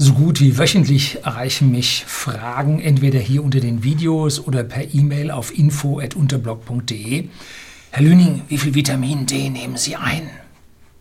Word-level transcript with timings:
So 0.00 0.12
gut 0.12 0.40
wie 0.40 0.56
wöchentlich 0.56 1.24
erreichen 1.24 1.72
mich 1.72 2.04
Fragen 2.06 2.80
entweder 2.80 3.18
hier 3.18 3.42
unter 3.42 3.58
den 3.58 3.82
Videos 3.82 4.38
oder 4.38 4.62
per 4.62 4.94
E-Mail 4.94 5.32
auf 5.32 5.52
info.unterblog.de. 5.52 7.28
Herr 7.90 8.02
Lüning, 8.04 8.42
wie 8.46 8.58
viel 8.58 8.76
Vitamin 8.76 9.26
D 9.26 9.50
nehmen 9.50 9.76
Sie 9.76 9.96
ein? 9.96 10.30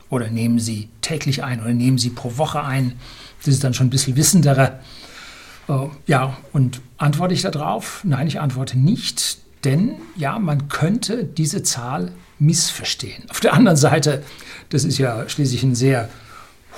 Oder 0.10 0.31
nehmen 0.31 0.57
Sie 0.57 0.89
täglich 1.02 1.44
ein 1.44 1.62
oder 1.62 1.75
nehmen 1.75 1.99
Sie 1.99 2.10
pro 2.10 2.38
Woche 2.38 2.63
ein? 2.63 2.94
Das 3.46 3.54
ist 3.54 3.63
dann 3.63 3.75
schon 3.75 3.86
ein 3.86 3.91
bisschen 3.91 4.15
wissendere. 4.15 4.79
Äh, 5.70 5.74
ja, 6.08 6.36
und 6.52 6.82
antworte 6.98 7.36
ich 7.36 7.44
darauf? 7.44 8.02
Nein, 8.04 8.26
ich 8.26 8.40
antworte 8.40 8.79
nicht, 8.79 9.38
denn 9.64 9.92
ja, 10.16 10.40
man 10.40 10.70
könnte 10.70 11.24
diese 11.24 11.62
Zahl 11.62 12.14
missverstehen. 12.40 13.29
Auf 13.29 13.42
der 13.42 13.54
anderen 13.54 13.78
Seite, 13.78 14.24
das 14.70 14.84
ist 14.86 14.98
ja 14.98 15.29
schließlich 15.29 15.62
ein 15.62 15.76
sehr 15.76 16.09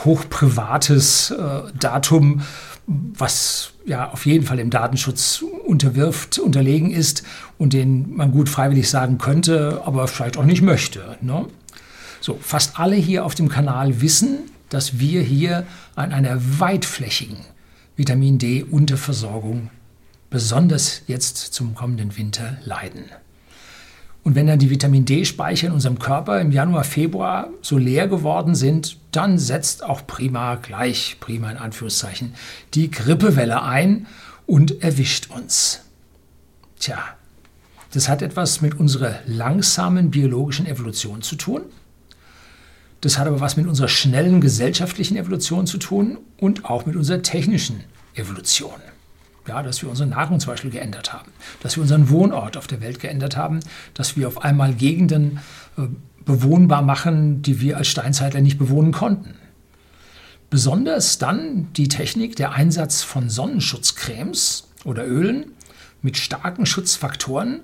hochprivates 0.06 1.32
äh, 1.32 1.62
Datum, 1.80 2.42
was 2.88 3.72
ja 3.86 4.10
auf 4.12 4.26
jeden 4.26 4.46
Fall 4.46 4.58
dem 4.58 4.70
Datenschutz 4.70 5.44
unterwirft, 5.66 6.40
unterlegen 6.40 6.92
ist 6.92 7.24
und 7.58 7.74
den 7.74 8.16
man 8.16 8.32
gut 8.32 8.50
freiwillig 8.50 8.90
sagen 8.90 9.18
könnte, 9.18 9.82
aber 9.86 10.08
vielleicht 10.08 10.38
auch 10.38 10.46
nicht 10.46 10.62
möchte. 10.62 11.18
Ne? 11.22 11.46
So, 12.22 12.38
fast 12.42 12.80
alle 12.80 12.96
hier 12.96 13.26
auf 13.26 13.36
dem 13.36 13.50
Kanal 13.50 14.02
wissen, 14.02 14.40
dass 14.70 15.00
wir 15.00 15.22
hier 15.22 15.66
an 15.96 16.12
einer 16.12 16.60
weitflächigen 16.60 17.38
Vitamin 17.96 18.38
D-Unterversorgung 18.38 19.70
besonders 20.30 21.02
jetzt 21.08 21.38
zum 21.38 21.76
kommenden 21.76 22.16
Winter 22.18 22.58
leiden. 22.64 23.06
Und 24.30 24.36
wenn 24.36 24.46
dann 24.46 24.60
die 24.60 24.70
Vitamin 24.70 25.06
D-Speicher 25.06 25.66
in 25.66 25.74
unserem 25.74 25.98
Körper 25.98 26.40
im 26.40 26.52
Januar, 26.52 26.84
Februar 26.84 27.50
so 27.64 27.80
leer 27.80 28.08
geworden 28.08 28.54
sind, 28.54 29.00
dann 29.10 29.40
setzt 29.40 29.84
auch 29.84 30.06
prima, 30.06 30.54
gleich 30.54 31.18
prima 31.20 31.50
in 31.50 31.58
Anführungszeichen, 31.58 32.36
die 32.76 32.92
Grippewelle 32.92 33.64
ein 33.64 34.06
und 34.46 34.84
erwischt 34.84 35.32
uns. 35.32 35.82
Tja, 36.78 37.00
das 37.92 38.08
hat 38.08 38.22
etwas 38.22 38.62
mit 38.62 38.80
unserer 38.80 39.16
langsamen 39.26 40.12
biologischen 40.12 40.68
Evolution 40.68 41.24
zu 41.24 41.36
tun. 41.36 41.64
Das 43.02 43.18
hat 43.18 43.26
aber 43.26 43.40
was 43.40 43.58
mit 43.58 43.66
unserer 43.66 43.88
schnellen 43.88 44.42
gesellschaftlichen 44.42 45.18
Evolution 45.18 45.66
zu 45.66 45.80
tun 45.80 46.20
und 46.38 46.66
auch 46.66 46.86
mit 46.86 46.96
unserer 46.96 47.24
technischen 47.24 47.84
Evolution. 48.14 48.80
Ja, 49.48 49.64
dass 49.64 49.82
wir 49.82 49.90
unsere 49.90 50.10
Nahrung 50.10 50.40
zum 50.40 50.54
Beispiel 50.54 50.70
geändert 50.70 51.14
haben, 51.14 51.32
dass 51.62 51.76
wir 51.76 51.82
unseren 51.82 52.10
Wohnort 52.10 52.58
auf 52.58 52.68
der 52.68 52.82
Welt 52.82 53.00
geändert 53.00 53.36
haben, 53.36 53.62
dass 53.94 54.16
wir 54.16 54.28
auf 54.28 54.44
einmal 54.44 54.74
Gegenden 54.74 55.40
äh, 55.78 55.84
bewohnbar 56.26 56.82
machen, 56.82 57.42
die 57.42 57.60
wir 57.62 57.78
als 57.78 57.88
Steinzeitler 57.88 58.42
nicht 58.42 58.60
bewohnen 58.60 58.92
konnten. 58.92 59.36
Besonders 60.50 61.18
dann 61.18 61.72
die 61.74 61.88
Technik, 61.88 62.36
der 62.36 62.54
Einsatz 62.54 63.02
von 63.04 63.30
Sonnenschutzcremes 63.30 64.68
oder 64.84 65.08
Ölen 65.08 65.54
mit 66.02 66.18
starken 66.18 66.66
Schutzfaktoren 66.66 67.62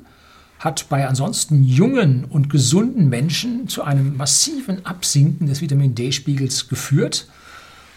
hat 0.60 0.88
bei 0.90 1.08
ansonsten 1.08 1.64
jungen 1.64 2.26
und 2.26 2.50
gesunden 2.50 3.10
Menschen 3.10 3.68
zu 3.68 3.84
einem 3.84 4.18
massiven 4.18 4.86
Absinken 4.86 5.48
des 5.48 5.62
Vitamin 5.62 5.96
D-Spiegels 5.96 6.68
geführt, 6.68 7.28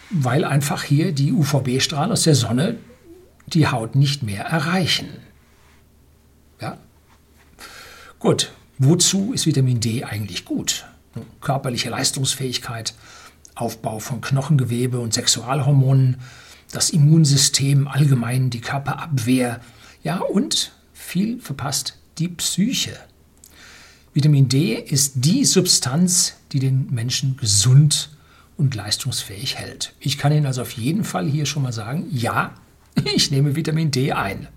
weil 0.09 0.43
einfach 0.43 0.83
hier 0.83 1.11
die 1.11 1.31
UVB-Strahlen 1.31 2.11
aus 2.11 2.23
der 2.23 2.35
Sonne 2.35 2.77
die 3.53 3.67
Haut 3.67 3.95
nicht 3.95 4.23
mehr 4.23 4.45
erreichen. 4.45 5.09
Ja? 6.61 6.77
Gut, 8.19 8.51
wozu 8.77 9.33
ist 9.33 9.45
Vitamin 9.45 9.79
D 9.79 10.03
eigentlich 10.03 10.45
gut? 10.45 10.85
Körperliche 11.41 11.89
Leistungsfähigkeit, 11.89 12.93
Aufbau 13.55 13.99
von 13.99 14.21
Knochengewebe 14.21 14.99
und 14.99 15.13
Sexualhormonen, 15.13 16.17
das 16.71 16.91
Immunsystem 16.91 17.87
allgemein, 17.87 18.49
die 18.49 18.61
Körperabwehr, 18.61 19.59
ja 20.03 20.19
und 20.19 20.73
viel 20.93 21.39
verpasst 21.39 21.97
die 22.19 22.27
Psyche. 22.27 22.97
Vitamin 24.13 24.49
D 24.49 24.73
ist 24.75 25.13
die 25.15 25.45
Substanz, 25.45 26.35
die 26.51 26.59
den 26.59 26.87
Menschen 26.91 27.37
gesund 27.37 28.09
und 28.57 28.75
leistungsfähig 28.75 29.55
hält. 29.55 29.93
Ich 29.99 30.17
kann 30.17 30.33
Ihnen 30.33 30.45
also 30.45 30.61
auf 30.61 30.71
jeden 30.71 31.03
Fall 31.03 31.27
hier 31.27 31.45
schon 31.45 31.63
mal 31.63 31.71
sagen, 31.71 32.05
ja, 32.11 32.53
ich 33.15 33.31
nehme 33.31 33.55
Vitamin 33.55 33.91
D 33.91 34.11
ein. 34.11 34.47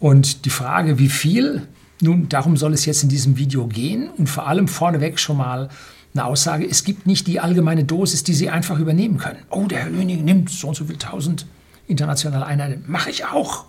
Und 0.00 0.44
die 0.44 0.50
Frage, 0.50 0.98
wie 0.98 1.08
viel, 1.08 1.66
nun, 2.00 2.28
darum 2.28 2.56
soll 2.56 2.74
es 2.74 2.84
jetzt 2.84 3.02
in 3.02 3.08
diesem 3.08 3.38
Video 3.38 3.66
gehen 3.66 4.10
und 4.10 4.28
vor 4.28 4.46
allem 4.46 4.68
vorneweg 4.68 5.18
schon 5.18 5.38
mal 5.38 5.70
eine 6.12 6.24
Aussage, 6.26 6.66
es 6.66 6.84
gibt 6.84 7.06
nicht 7.06 7.26
die 7.26 7.40
allgemeine 7.40 7.84
Dosis, 7.84 8.22
die 8.22 8.34
Sie 8.34 8.48
einfach 8.48 8.78
übernehmen 8.78 9.18
können. 9.18 9.40
Oh, 9.50 9.66
der 9.66 9.80
Herr 9.80 9.90
Löning 9.90 10.24
nimmt 10.24 10.50
so 10.50 10.68
und 10.68 10.74
so 10.74 10.84
viel 10.84 10.96
tausend 10.96 11.46
internationale 11.86 12.46
Einheiten, 12.46 12.84
mache 12.86 13.10
ich 13.10 13.24
auch. 13.24 13.66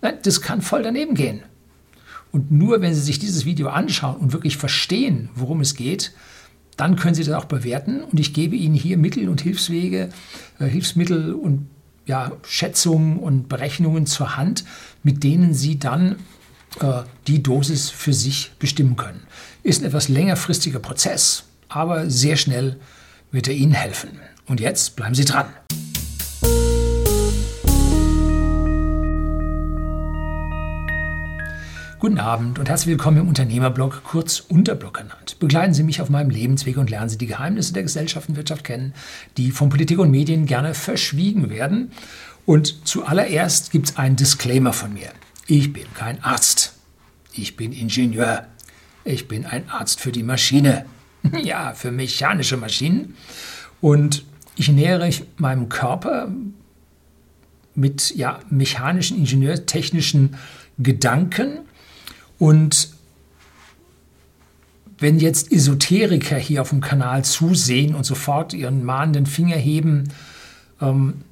Nein, 0.00 0.14
das 0.22 0.40
kann 0.40 0.62
voll 0.62 0.82
daneben 0.82 1.14
gehen. 1.14 1.42
Und 2.30 2.50
nur 2.50 2.80
wenn 2.80 2.94
Sie 2.94 3.00
sich 3.00 3.18
dieses 3.18 3.44
Video 3.44 3.68
anschauen 3.68 4.16
und 4.16 4.32
wirklich 4.32 4.56
verstehen, 4.56 5.28
worum 5.34 5.60
es 5.60 5.74
geht, 5.74 6.12
dann 6.76 6.96
können 6.96 7.14
Sie 7.14 7.24
das 7.24 7.34
auch 7.34 7.44
bewerten. 7.44 8.02
Und 8.02 8.18
ich 8.18 8.32
gebe 8.32 8.56
Ihnen 8.56 8.74
hier 8.74 8.96
Mittel 8.96 9.28
und 9.28 9.40
Hilfswege, 9.42 10.08
äh, 10.58 10.66
Hilfsmittel 10.66 11.34
und 11.34 11.68
ja, 12.06 12.32
Schätzungen 12.46 13.18
und 13.18 13.48
Berechnungen 13.48 14.06
zur 14.06 14.36
Hand, 14.36 14.64
mit 15.02 15.22
denen 15.22 15.54
Sie 15.54 15.78
dann 15.78 16.16
äh, 16.80 17.02
die 17.26 17.42
Dosis 17.42 17.90
für 17.90 18.12
sich 18.12 18.52
bestimmen 18.58 18.96
können. 18.96 19.22
Ist 19.62 19.82
ein 19.82 19.86
etwas 19.86 20.08
längerfristiger 20.08 20.78
Prozess, 20.78 21.44
aber 21.68 22.10
sehr 22.10 22.36
schnell 22.36 22.78
wird 23.30 23.48
er 23.48 23.54
Ihnen 23.54 23.72
helfen. 23.72 24.10
Und 24.46 24.60
jetzt 24.60 24.96
bleiben 24.96 25.14
Sie 25.14 25.24
dran. 25.24 25.46
Guten 32.02 32.18
Abend 32.18 32.58
und 32.58 32.68
herzlich 32.68 32.88
willkommen 32.88 33.18
im 33.18 33.28
Unternehmerblog, 33.28 34.02
kurz 34.02 34.40
Unterblog 34.40 34.94
genannt. 34.94 35.36
Begleiten 35.38 35.72
Sie 35.72 35.84
mich 35.84 36.00
auf 36.00 36.10
meinem 36.10 36.30
Lebensweg 36.30 36.76
und 36.76 36.90
lernen 36.90 37.08
Sie 37.08 37.16
die 37.16 37.28
Geheimnisse 37.28 37.74
der 37.74 37.84
Gesellschaft 37.84 38.28
und 38.28 38.34
Wirtschaft 38.34 38.64
kennen, 38.64 38.92
die 39.36 39.52
von 39.52 39.68
Politik 39.68 40.00
und 40.00 40.10
Medien 40.10 40.46
gerne 40.46 40.74
verschwiegen 40.74 41.48
werden. 41.48 41.92
Und 42.44 42.88
zuallererst 42.88 43.70
gibt 43.70 43.90
es 43.90 43.98
einen 43.98 44.16
Disclaimer 44.16 44.72
von 44.72 44.92
mir. 44.92 45.10
Ich 45.46 45.72
bin 45.72 45.84
kein 45.94 46.20
Arzt. 46.24 46.74
Ich 47.34 47.54
bin 47.56 47.72
Ingenieur. 47.72 48.48
Ich 49.04 49.28
bin 49.28 49.46
ein 49.46 49.70
Arzt 49.70 50.00
für 50.00 50.10
die 50.10 50.24
Maschine. 50.24 50.86
Ja, 51.44 51.72
für 51.72 51.92
mechanische 51.92 52.56
Maschinen. 52.56 53.14
Und 53.80 54.24
ich 54.56 54.68
nähere 54.68 55.08
meinem 55.36 55.68
Körper 55.68 56.32
mit 57.76 58.12
ja, 58.16 58.40
mechanischen, 58.50 59.18
ingenieurtechnischen 59.18 60.34
Gedanken 60.78 61.60
und 62.42 62.88
wenn 64.98 65.20
jetzt 65.20 65.52
Esoteriker 65.52 66.36
hier 66.36 66.60
auf 66.60 66.70
dem 66.70 66.80
Kanal 66.80 67.24
zusehen 67.24 67.94
und 67.94 68.02
sofort 68.02 68.52
ihren 68.52 68.84
mahnenden 68.84 69.26
Finger 69.26 69.54
heben, 69.54 70.08
ähm, 70.80 71.22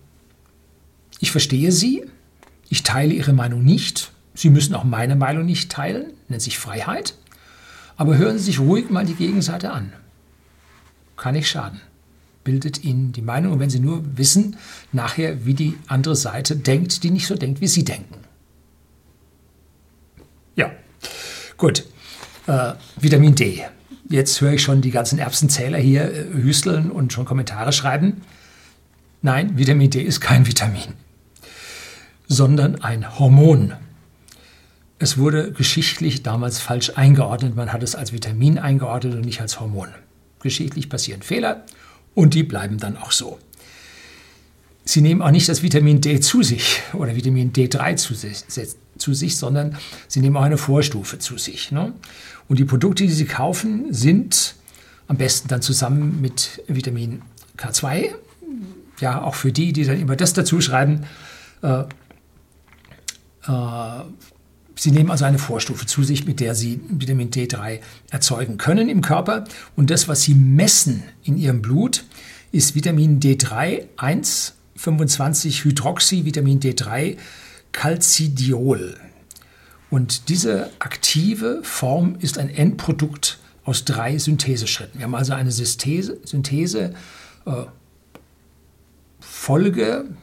ich 1.18 1.32
verstehe 1.32 1.72
Sie, 1.72 2.04
ich 2.68 2.84
teile 2.84 3.12
Ihre 3.12 3.32
Meinung 3.32 3.64
nicht, 3.64 4.12
Sie 4.34 4.50
müssen 4.50 4.72
auch 4.76 4.84
meine 4.84 5.16
Meinung 5.16 5.46
nicht 5.46 5.72
teilen, 5.72 6.12
nennt 6.28 6.42
sich 6.42 6.60
Freiheit, 6.60 7.16
aber 7.96 8.16
hören 8.16 8.38
Sie 8.38 8.44
sich 8.44 8.60
ruhig 8.60 8.88
mal 8.88 9.04
die 9.04 9.14
Gegenseite 9.14 9.72
an. 9.72 9.92
Kann 11.16 11.34
nicht 11.34 11.48
schaden. 11.48 11.80
Bildet 12.44 12.84
Ihnen 12.84 13.10
die 13.10 13.22
Meinung 13.22 13.54
und 13.54 13.58
wenn 13.58 13.68
Sie 13.68 13.80
nur 13.80 14.16
wissen, 14.16 14.58
nachher, 14.92 15.44
wie 15.44 15.54
die 15.54 15.76
andere 15.88 16.14
Seite 16.14 16.54
denkt, 16.54 17.02
die 17.02 17.10
nicht 17.10 17.26
so 17.26 17.34
denkt, 17.34 17.60
wie 17.60 17.66
Sie 17.66 17.84
denken. 17.84 18.14
Ja. 20.54 20.70
Gut. 21.60 21.84
Äh, 22.46 22.72
Vitamin 22.98 23.34
D. 23.34 23.62
Jetzt 24.08 24.40
höre 24.40 24.54
ich 24.54 24.62
schon 24.62 24.80
die 24.80 24.90
ganzen 24.90 25.18
Erbsenzähler 25.18 25.76
hier 25.76 26.10
äh, 26.10 26.24
hüsteln 26.32 26.90
und 26.90 27.12
schon 27.12 27.26
Kommentare 27.26 27.72
schreiben. 27.72 28.22
Nein, 29.20 29.58
Vitamin 29.58 29.90
D 29.90 30.00
ist 30.00 30.22
kein 30.22 30.46
Vitamin, 30.46 30.94
sondern 32.26 32.80
ein 32.82 33.18
Hormon. 33.18 33.74
Es 34.98 35.18
wurde 35.18 35.52
geschichtlich 35.52 36.22
damals 36.22 36.60
falsch 36.60 36.92
eingeordnet. 36.96 37.54
Man 37.56 37.74
hat 37.74 37.82
es 37.82 37.94
als 37.94 38.14
Vitamin 38.14 38.58
eingeordnet 38.58 39.14
und 39.14 39.26
nicht 39.26 39.42
als 39.42 39.60
Hormon. 39.60 39.88
Geschichtlich 40.42 40.88
passieren 40.88 41.20
Fehler 41.20 41.66
und 42.14 42.32
die 42.32 42.42
bleiben 42.42 42.78
dann 42.78 42.96
auch 42.96 43.12
so. 43.12 43.38
Sie 44.86 45.02
nehmen 45.02 45.20
auch 45.20 45.30
nicht 45.30 45.48
das 45.50 45.62
Vitamin 45.62 46.00
D 46.00 46.20
zu 46.20 46.42
sich 46.42 46.80
oder 46.94 47.14
Vitamin 47.14 47.52
D3 47.52 47.96
zu 47.96 48.14
sich, 48.14 48.44
zu 49.00 49.14
sich 49.14 49.36
sondern 49.36 49.76
sie 50.08 50.20
nehmen 50.20 50.36
auch 50.36 50.42
eine 50.42 50.58
Vorstufe 50.58 51.18
zu 51.18 51.38
sich. 51.38 51.72
Ne? 51.72 51.92
Und 52.48 52.58
die 52.58 52.64
Produkte, 52.64 53.04
die 53.04 53.12
sie 53.12 53.24
kaufen, 53.24 53.92
sind 53.92 54.54
am 55.08 55.16
besten 55.16 55.48
dann 55.48 55.62
zusammen 55.62 56.20
mit 56.20 56.62
Vitamin 56.68 57.22
K2, 57.58 58.10
ja, 59.00 59.22
auch 59.22 59.34
für 59.34 59.50
die, 59.50 59.72
die 59.72 59.84
dann 59.84 59.98
immer 59.98 60.14
das 60.14 60.34
dazu 60.34 60.60
schreiben, 60.60 61.04
äh, 61.62 61.84
äh, 63.46 64.04
Sie 64.76 64.92
nehmen 64.92 65.10
also 65.10 65.26
eine 65.26 65.38
Vorstufe 65.38 65.84
zu 65.84 66.04
sich, 66.04 66.24
mit 66.24 66.40
der 66.40 66.54
Sie 66.54 66.80
Vitamin 66.88 67.30
D3 67.30 67.80
erzeugen 68.10 68.56
können 68.56 68.88
im 68.88 69.02
Körper. 69.02 69.44
Und 69.76 69.90
das, 69.90 70.08
was 70.08 70.22
Sie 70.22 70.34
messen 70.34 71.02
in 71.22 71.36
Ihrem 71.36 71.60
Blut, 71.60 72.04
ist 72.50 72.74
Vitamin 72.74 73.20
D3 73.20 73.82
1 73.98 74.54
25-Hydroxy, 74.78 76.24
Vitamin 76.24 76.60
D3, 76.60 77.18
Calcidiol. 77.72 78.96
Und 79.90 80.28
diese 80.28 80.70
aktive 80.78 81.60
Form 81.62 82.16
ist 82.20 82.38
ein 82.38 82.48
Endprodukt 82.48 83.38
aus 83.64 83.84
drei 83.84 84.18
Syntheseschritten. 84.18 84.98
Wir 84.98 85.04
haben 85.04 85.14
also 85.14 85.32
eine 85.32 85.50
Synthese, 85.50 86.18
Synthese 86.24 86.94
äh, 87.46 87.64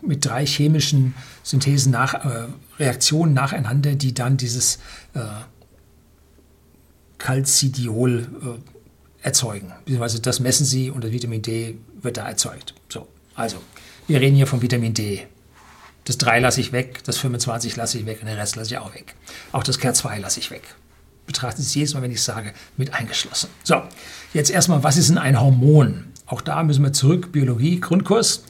mit 0.01 0.25
drei 0.25 0.45
chemischen 0.45 1.13
Synthesen 1.43 1.91
nach, 1.91 2.13
äh, 2.13 2.47
Reaktionen 2.79 3.33
nacheinander, 3.33 3.95
die 3.95 4.13
dann 4.13 4.37
dieses 4.37 4.79
äh, 5.13 5.19
Calcidiol 7.17 8.19
äh, 8.21 9.25
erzeugen. 9.25 9.73
Beziehungsweise 9.83 10.21
das 10.21 10.39
messen 10.39 10.65
sie 10.65 10.89
und 10.89 11.03
das 11.03 11.11
Vitamin 11.11 11.41
D 11.41 11.77
wird 12.01 12.17
da 12.17 12.27
erzeugt. 12.27 12.73
So, 12.89 13.07
also, 13.35 13.57
wir 14.07 14.21
reden 14.21 14.35
hier 14.35 14.47
von 14.47 14.61
Vitamin 14.61 14.93
D. 14.93 15.27
Das 16.07 16.17
3 16.19 16.39
lasse 16.39 16.61
ich 16.61 16.71
weg, 16.71 17.03
das 17.03 17.17
25 17.17 17.75
lasse 17.75 17.97
ich 17.97 18.05
weg 18.05 18.19
und 18.21 18.27
den 18.27 18.37
Rest 18.37 18.55
lasse 18.55 18.73
ich 18.73 18.77
auch 18.77 18.95
weg. 18.95 19.13
Auch 19.51 19.63
das 19.63 19.77
K2 19.77 20.19
lasse 20.19 20.39
ich 20.39 20.51
weg. 20.51 20.63
Betrachten 21.25 21.61
Sie 21.61 21.67
es 21.67 21.75
jedes 21.75 21.93
Mal, 21.93 22.01
wenn 22.01 22.11
ich 22.11 22.21
sage, 22.21 22.53
mit 22.77 22.93
eingeschlossen. 22.93 23.49
So, 23.65 23.81
jetzt 24.33 24.49
erstmal, 24.49 24.83
was 24.83 24.95
ist 24.95 25.09
denn 25.09 25.17
ein 25.17 25.37
Hormon? 25.41 26.05
Auch 26.25 26.39
da 26.39 26.63
müssen 26.63 26.81
wir 26.81 26.93
zurück, 26.93 27.33
Biologie, 27.33 27.81
Grundkurs. 27.81 28.45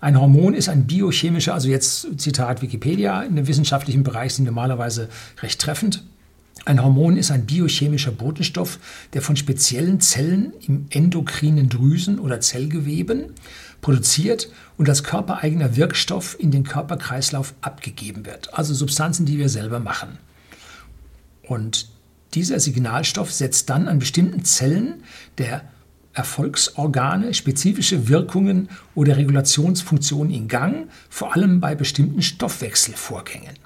Ein 0.00 0.20
Hormon 0.20 0.54
ist 0.54 0.68
ein 0.68 0.86
biochemischer, 0.86 1.54
also 1.54 1.68
jetzt 1.68 2.06
Zitat 2.20 2.62
Wikipedia, 2.62 3.22
in 3.22 3.34
dem 3.34 3.48
wissenschaftlichen 3.48 4.04
Bereich 4.04 4.34
sind 4.34 4.44
normalerweise 4.44 5.08
recht 5.42 5.60
treffend. 5.60 6.04
Ein 6.64 6.84
Hormon 6.84 7.16
ist 7.16 7.32
ein 7.32 7.46
biochemischer 7.46 8.12
Botenstoff, 8.12 8.78
der 9.12 9.22
von 9.22 9.34
speziellen 9.34 10.00
Zellen 10.00 10.52
im 10.68 10.86
endokrinen 10.90 11.68
Drüsen 11.68 12.20
oder 12.20 12.40
Zellgeweben 12.40 13.32
produziert 13.82 14.48
und 14.78 14.88
als 14.88 15.04
körpereigener 15.04 15.76
Wirkstoff 15.76 16.36
in 16.38 16.50
den 16.50 16.64
Körperkreislauf 16.64 17.52
abgegeben 17.60 18.24
wird. 18.24 18.54
Also 18.54 18.72
Substanzen, 18.72 19.26
die 19.26 19.36
wir 19.36 19.50
selber 19.50 19.80
machen. 19.80 20.16
Und 21.42 21.88
dieser 22.32 22.58
Signalstoff 22.60 23.30
setzt 23.30 23.68
dann 23.68 23.88
an 23.88 23.98
bestimmten 23.98 24.44
Zellen 24.46 25.02
der 25.36 25.64
Erfolgsorgane 26.14 27.34
spezifische 27.34 28.08
Wirkungen 28.08 28.68
oder 28.94 29.16
Regulationsfunktionen 29.16 30.32
in 30.32 30.48
Gang, 30.48 30.88
vor 31.10 31.34
allem 31.34 31.60
bei 31.60 31.74
bestimmten 31.74 32.22
Stoffwechselvorgängen. 32.22 33.56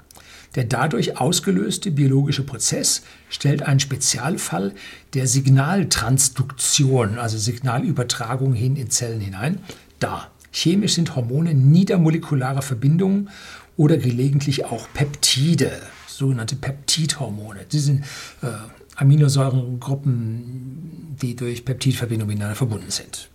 Der 0.55 0.63
dadurch 0.63 1.19
ausgelöste 1.19 1.91
biologische 1.91 2.43
Prozess 2.43 3.03
stellt 3.29 3.63
einen 3.63 3.79
Spezialfall 3.79 4.73
der 5.13 5.27
Signaltransduktion, 5.27 7.19
also 7.19 7.37
Signalübertragung 7.37 8.53
hin 8.53 8.75
in 8.75 8.89
Zellen 8.89 9.19
hinein, 9.19 9.59
dar. 9.99 10.31
Chemisch 10.51 10.95
sind 10.95 11.15
Hormone 11.15 11.53
niedermolekulare 11.53 12.61
Verbindungen 12.61 13.29
oder 13.75 13.97
gelegentlich 13.97 14.65
auch 14.65 14.87
Peptide, 14.93 15.71
sogenannte 16.07 16.55
Peptidhormone. 16.55 17.65
Die 17.71 17.79
sind 17.79 18.03
äh, 18.41 18.47
Aminosäurengruppen, 18.95 21.15
die 21.21 21.35
durch 21.35 21.63
Peptidverbindungen 21.63 22.33
miteinander 22.33 22.55
verbunden 22.55 22.89
sind. 22.89 23.29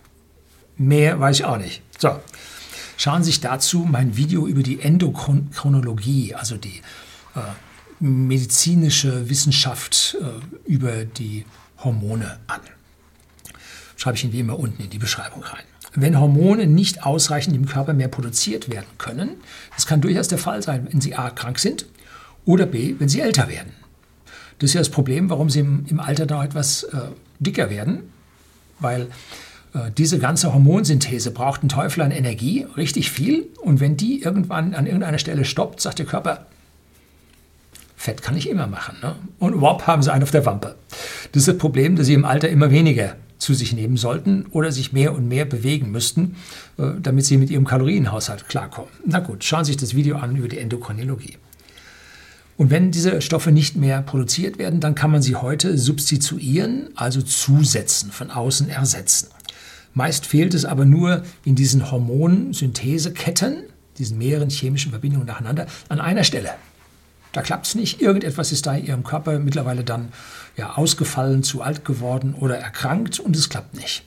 Mehr 0.77 1.21
weiß 1.21 1.41
ich 1.41 1.45
auch 1.45 1.59
nicht. 1.59 1.83
So, 1.99 2.19
schauen 2.97 3.23
Sie 3.23 3.31
sich 3.31 3.41
dazu 3.41 3.87
mein 3.89 4.17
Video 4.17 4.49
über 4.49 4.65
die 4.65 4.81
Endokrinologie, 4.81 6.35
also 6.35 6.57
die 6.57 6.83
äh, 7.37 7.41
medizinische 8.01 9.29
Wissenschaft 9.29 10.17
äh, 10.21 10.25
über 10.69 11.05
die 11.05 11.45
Hormone 11.79 12.41
an. 12.49 12.61
Schreibe 13.97 14.17
ich 14.17 14.25
Ihnen 14.25 14.33
wie 14.33 14.41
immer 14.41 14.59
unten 14.59 14.83
in 14.83 14.91
die 14.91 14.99
Beschreibung 14.99 15.45
rein. 15.45 15.63
Wenn 15.95 16.19
Hormone 16.19 16.67
nicht 16.67 17.05
ausreichend 17.05 17.55
im 17.55 17.67
Körper 17.67 17.93
mehr 17.93 18.09
produziert 18.09 18.71
werden 18.71 18.87
können, 18.99 19.31
das 19.75 19.87
kann 19.87 20.01
durchaus 20.01 20.29
der 20.29 20.39
Fall 20.39 20.63
sein, 20.63 20.89
wenn 20.91 21.01
Sie 21.01 21.15
A 21.15 21.31
krank 21.31 21.59
sind 21.59 21.87
oder 22.45 22.67
B, 22.67 22.95
wenn 22.99 23.09
Sie 23.09 23.21
älter 23.21 23.49
werden. 23.49 23.73
Das 24.59 24.71
ist 24.71 24.75
ja 24.75 24.81
das 24.81 24.91
Problem, 24.91 25.29
warum 25.29 25.51
Sie 25.51 25.61
im, 25.61 25.85
im 25.89 26.01
Alter 26.01 26.25
da 26.25 26.45
etwas 26.45 26.85
äh, 26.85 26.99
dicker 27.41 27.69
werden, 27.69 28.11
weil 28.79 29.09
äh, 29.75 29.91
diese 29.97 30.19
ganze 30.19 30.53
Hormonsynthese 30.53 31.31
braucht 31.31 31.63
einen 31.63 31.69
Teufel 31.69 32.03
an 32.03 32.11
Energie, 32.11 32.67
richtig 32.77 33.11
viel. 33.11 33.49
Und 33.61 33.81
wenn 33.81 33.97
die 33.97 34.23
irgendwann 34.23 34.75
an 34.75 34.87
irgendeiner 34.87 35.19
Stelle 35.19 35.45
stoppt, 35.45 35.81
sagt 35.81 35.99
der 35.99 36.07
Körper, 36.07 36.47
Fett 37.97 38.23
kann 38.23 38.37
ich 38.37 38.49
immer 38.51 38.67
machen. 38.67 38.97
Ne? 39.01 39.15
Und 39.39 39.61
wop, 39.61 39.87
haben 39.87 40.03
sie 40.03 40.13
einen 40.13 40.25
auf 40.25 40.33
der 40.33 40.45
Wampe. 40.45 40.75
Das 41.31 41.43
ist 41.43 41.49
das 41.49 41.59
Problem, 41.59 41.97
dass 41.97 42.07
sie 42.07 42.15
im 42.15 42.25
Alter 42.25 42.49
immer 42.49 42.71
weniger 42.71 43.15
zu 43.43 43.55
sich 43.55 43.73
nehmen 43.73 43.97
sollten 43.97 44.47
oder 44.53 44.71
sich 44.71 44.93
mehr 44.93 45.15
und 45.15 45.29
mehr 45.29 45.45
bewegen 45.45 45.91
müssten, 45.91 46.37
äh, 46.79 46.93
damit 47.03 47.27
sie 47.27 47.37
mit 47.37 47.51
ihrem 47.51 47.67
Kalorienhaushalt 47.67 48.49
klarkommen. 48.49 48.91
Na 49.05 49.19
gut, 49.19 49.45
schauen 49.45 49.65
Sie 49.65 49.73
sich 49.73 49.81
das 49.81 49.95
Video 49.95 50.17
an 50.17 50.37
über 50.37 50.49
die 50.49 50.59
Endokrinologie. 50.59 51.37
Und 52.57 52.71
wenn 52.71 52.93
diese 52.93 53.21
Stoffe 53.21 53.51
nicht 53.51 53.77
mehr 53.77 54.03
produziert 54.03 54.59
werden, 54.59 54.79
dann 54.79 54.95
kann 54.95 55.11
man 55.11 55.23
sie 55.23 55.35
heute 55.35 55.77
substituieren, 55.77 56.91
also 56.95 57.21
zusetzen, 57.21 58.13
von 58.13 58.31
außen 58.31 58.69
ersetzen. 58.69 59.29
Meist 59.95 60.27
fehlt 60.27 60.55
es 60.55 60.65
aber 60.65 60.85
nur 60.85 61.25
in 61.45 61.57
diesen 61.57 61.91
Hormonsyntheseketten, 61.91 63.65
diesen 63.99 64.19
mehreren 64.19 64.51
chemischen 64.51 64.91
Verbindungen 64.91 65.27
nacheinander, 65.27 65.67
an 65.89 66.01
einer 66.01 66.25
Stelle. 66.25 66.51
Da 67.33 67.43
klappt 67.43 67.67
es 67.67 67.75
nicht. 67.75 68.01
Irgendetwas 68.01 68.53
ist 68.53 68.67
da 68.67 68.75
in 68.75 68.87
ihrem 68.87 69.05
Körper 69.05 69.39
mittlerweile 69.39 69.85
dann 69.85 70.13
ja, 70.57 70.75
ausgefallen, 70.75 71.43
zu 71.43 71.63
alt 71.63 71.85
geworden 71.85 72.35
oder 72.35 72.59
erkrankt 72.59 73.19
und 73.19 73.35
es 73.35 73.49
klappt 73.49 73.75
nicht. 73.75 74.05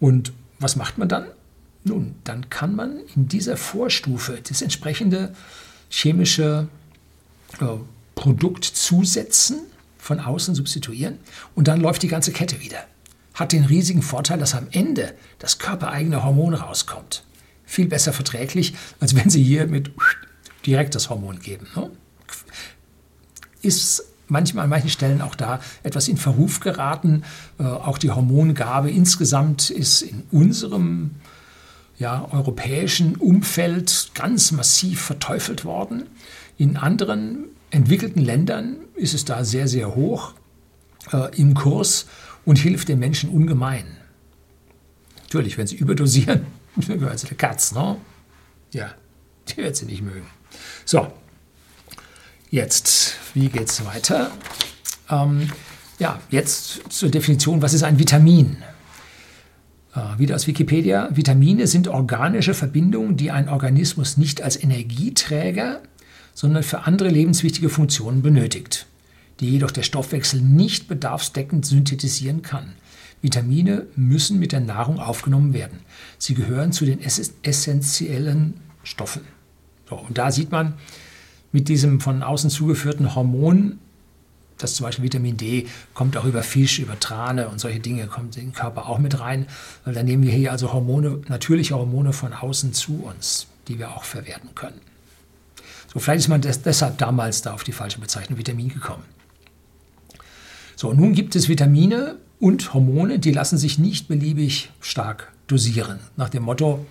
Und 0.00 0.32
was 0.58 0.76
macht 0.76 0.98
man 0.98 1.08
dann? 1.08 1.26
Nun, 1.82 2.14
dann 2.24 2.48
kann 2.48 2.74
man 2.74 3.00
in 3.14 3.28
dieser 3.28 3.56
Vorstufe 3.56 4.38
das 4.48 4.62
entsprechende 4.62 5.34
chemische 5.90 6.68
äh, 7.60 7.66
Produkt 8.14 8.64
zusetzen, 8.64 9.58
von 9.98 10.20
außen 10.20 10.54
substituieren 10.54 11.18
und 11.54 11.66
dann 11.66 11.80
läuft 11.80 12.02
die 12.02 12.08
ganze 12.08 12.30
Kette 12.30 12.60
wieder. 12.60 12.84
Hat 13.32 13.52
den 13.52 13.64
riesigen 13.64 14.02
Vorteil, 14.02 14.38
dass 14.38 14.54
am 14.54 14.68
Ende 14.70 15.14
das 15.38 15.58
körpereigene 15.58 16.22
Hormon 16.22 16.54
rauskommt. 16.54 17.24
Viel 17.64 17.88
besser 17.88 18.12
verträglich, 18.12 18.74
als 19.00 19.14
wenn 19.16 19.30
Sie 19.30 19.42
hier 19.42 19.66
mit 19.66 19.90
direkt 20.66 20.94
das 20.94 21.10
Hormon 21.10 21.40
geben. 21.40 21.66
Ne? 21.74 21.90
Ist 23.64 24.04
manchmal 24.28 24.64
an 24.64 24.70
manchen 24.70 24.90
Stellen 24.90 25.20
auch 25.20 25.34
da 25.34 25.60
etwas 25.82 26.08
in 26.08 26.16
Verruf 26.16 26.60
geraten. 26.60 27.24
Äh, 27.58 27.64
auch 27.64 27.98
die 27.98 28.10
Hormongabe 28.10 28.90
insgesamt 28.90 29.70
ist 29.70 30.02
in 30.02 30.22
unserem 30.30 31.12
ja, 31.98 32.28
europäischen 32.32 33.16
Umfeld 33.16 34.10
ganz 34.14 34.52
massiv 34.52 35.00
verteufelt 35.00 35.64
worden. 35.64 36.06
In 36.56 36.76
anderen 36.76 37.46
entwickelten 37.70 38.20
Ländern 38.22 38.76
ist 38.94 39.14
es 39.14 39.24
da 39.24 39.44
sehr, 39.44 39.68
sehr 39.68 39.94
hoch 39.94 40.34
äh, 41.12 41.34
im 41.36 41.54
Kurs 41.54 42.06
und 42.44 42.58
hilft 42.58 42.88
den 42.88 42.98
Menschen 42.98 43.30
ungemein. 43.30 43.84
Natürlich, 45.22 45.58
wenn 45.58 45.66
sie 45.66 45.76
überdosieren, 45.76 46.46
gehört 46.76 47.18
sie 47.18 47.28
der 47.28 47.36
Katz, 47.36 47.72
ne? 47.72 47.96
Ja, 48.72 48.92
die 49.48 49.58
wird 49.58 49.76
sie 49.76 49.86
nicht 49.86 50.02
mögen. 50.02 50.26
So, 50.84 51.12
Jetzt, 52.54 53.16
wie 53.34 53.48
geht 53.48 53.68
es 53.68 53.84
weiter? 53.84 54.30
Ähm, 55.10 55.50
ja, 55.98 56.20
jetzt 56.30 56.82
zur 56.88 57.08
Definition, 57.08 57.62
was 57.62 57.74
ist 57.74 57.82
ein 57.82 57.98
Vitamin? 57.98 58.58
Äh, 59.92 60.18
wieder 60.18 60.36
aus 60.36 60.46
Wikipedia. 60.46 61.08
Vitamine 61.10 61.66
sind 61.66 61.88
organische 61.88 62.54
Verbindungen, 62.54 63.16
die 63.16 63.32
ein 63.32 63.48
Organismus 63.48 64.18
nicht 64.18 64.40
als 64.40 64.54
Energieträger, 64.62 65.82
sondern 66.32 66.62
für 66.62 66.86
andere 66.86 67.08
lebenswichtige 67.08 67.68
Funktionen 67.68 68.22
benötigt, 68.22 68.86
die 69.40 69.50
jedoch 69.50 69.72
der 69.72 69.82
Stoffwechsel 69.82 70.40
nicht 70.40 70.86
bedarfsdeckend 70.86 71.66
synthetisieren 71.66 72.42
kann. 72.42 72.74
Vitamine 73.20 73.88
müssen 73.96 74.38
mit 74.38 74.52
der 74.52 74.60
Nahrung 74.60 75.00
aufgenommen 75.00 75.54
werden. 75.54 75.80
Sie 76.18 76.34
gehören 76.34 76.70
zu 76.70 76.84
den 76.84 77.00
essentiellen 77.00 78.60
Stoffen. 78.84 79.22
So, 79.90 79.96
und 79.96 80.18
da 80.18 80.30
sieht 80.30 80.52
man, 80.52 80.74
mit 81.54 81.68
diesem 81.68 82.00
von 82.00 82.24
außen 82.24 82.50
zugeführten 82.50 83.14
Hormon, 83.14 83.78
das 84.58 84.74
zum 84.74 84.84
Beispiel 84.84 85.04
Vitamin 85.04 85.36
D 85.36 85.66
kommt 85.94 86.16
auch 86.16 86.24
über 86.24 86.42
Fisch, 86.42 86.80
über 86.80 86.98
Trane 86.98 87.48
und 87.48 87.60
solche 87.60 87.78
Dinge, 87.78 88.08
kommt 88.08 88.36
in 88.36 88.46
den 88.46 88.52
Körper 88.52 88.88
auch 88.88 88.98
mit 88.98 89.20
rein. 89.20 89.46
Weil 89.84 89.94
dann 89.94 90.04
nehmen 90.04 90.24
wir 90.24 90.32
hier 90.32 90.50
also 90.50 90.72
Hormone, 90.72 91.20
natürliche 91.28 91.76
Hormone 91.76 92.12
von 92.12 92.32
außen 92.32 92.72
zu 92.72 93.04
uns, 93.04 93.46
die 93.68 93.78
wir 93.78 93.92
auch 93.92 94.02
verwerten 94.02 94.50
können. 94.56 94.80
So, 95.92 96.00
vielleicht 96.00 96.20
ist 96.20 96.28
man 96.28 96.40
des, 96.40 96.62
deshalb 96.62 96.98
damals 96.98 97.42
da 97.42 97.54
auf 97.54 97.62
die 97.62 97.72
falsche 97.72 98.00
Bezeichnung 98.00 98.36
Vitamin 98.36 98.68
gekommen. 98.68 99.04
So, 100.74 100.92
nun 100.92 101.12
gibt 101.12 101.36
es 101.36 101.48
Vitamine 101.48 102.16
und 102.40 102.74
Hormone, 102.74 103.20
die 103.20 103.30
lassen 103.30 103.58
sich 103.58 103.78
nicht 103.78 104.08
beliebig 104.08 104.70
stark 104.80 105.32
dosieren. 105.46 106.00
Nach 106.16 106.30
dem 106.30 106.42
Motto, 106.42 106.84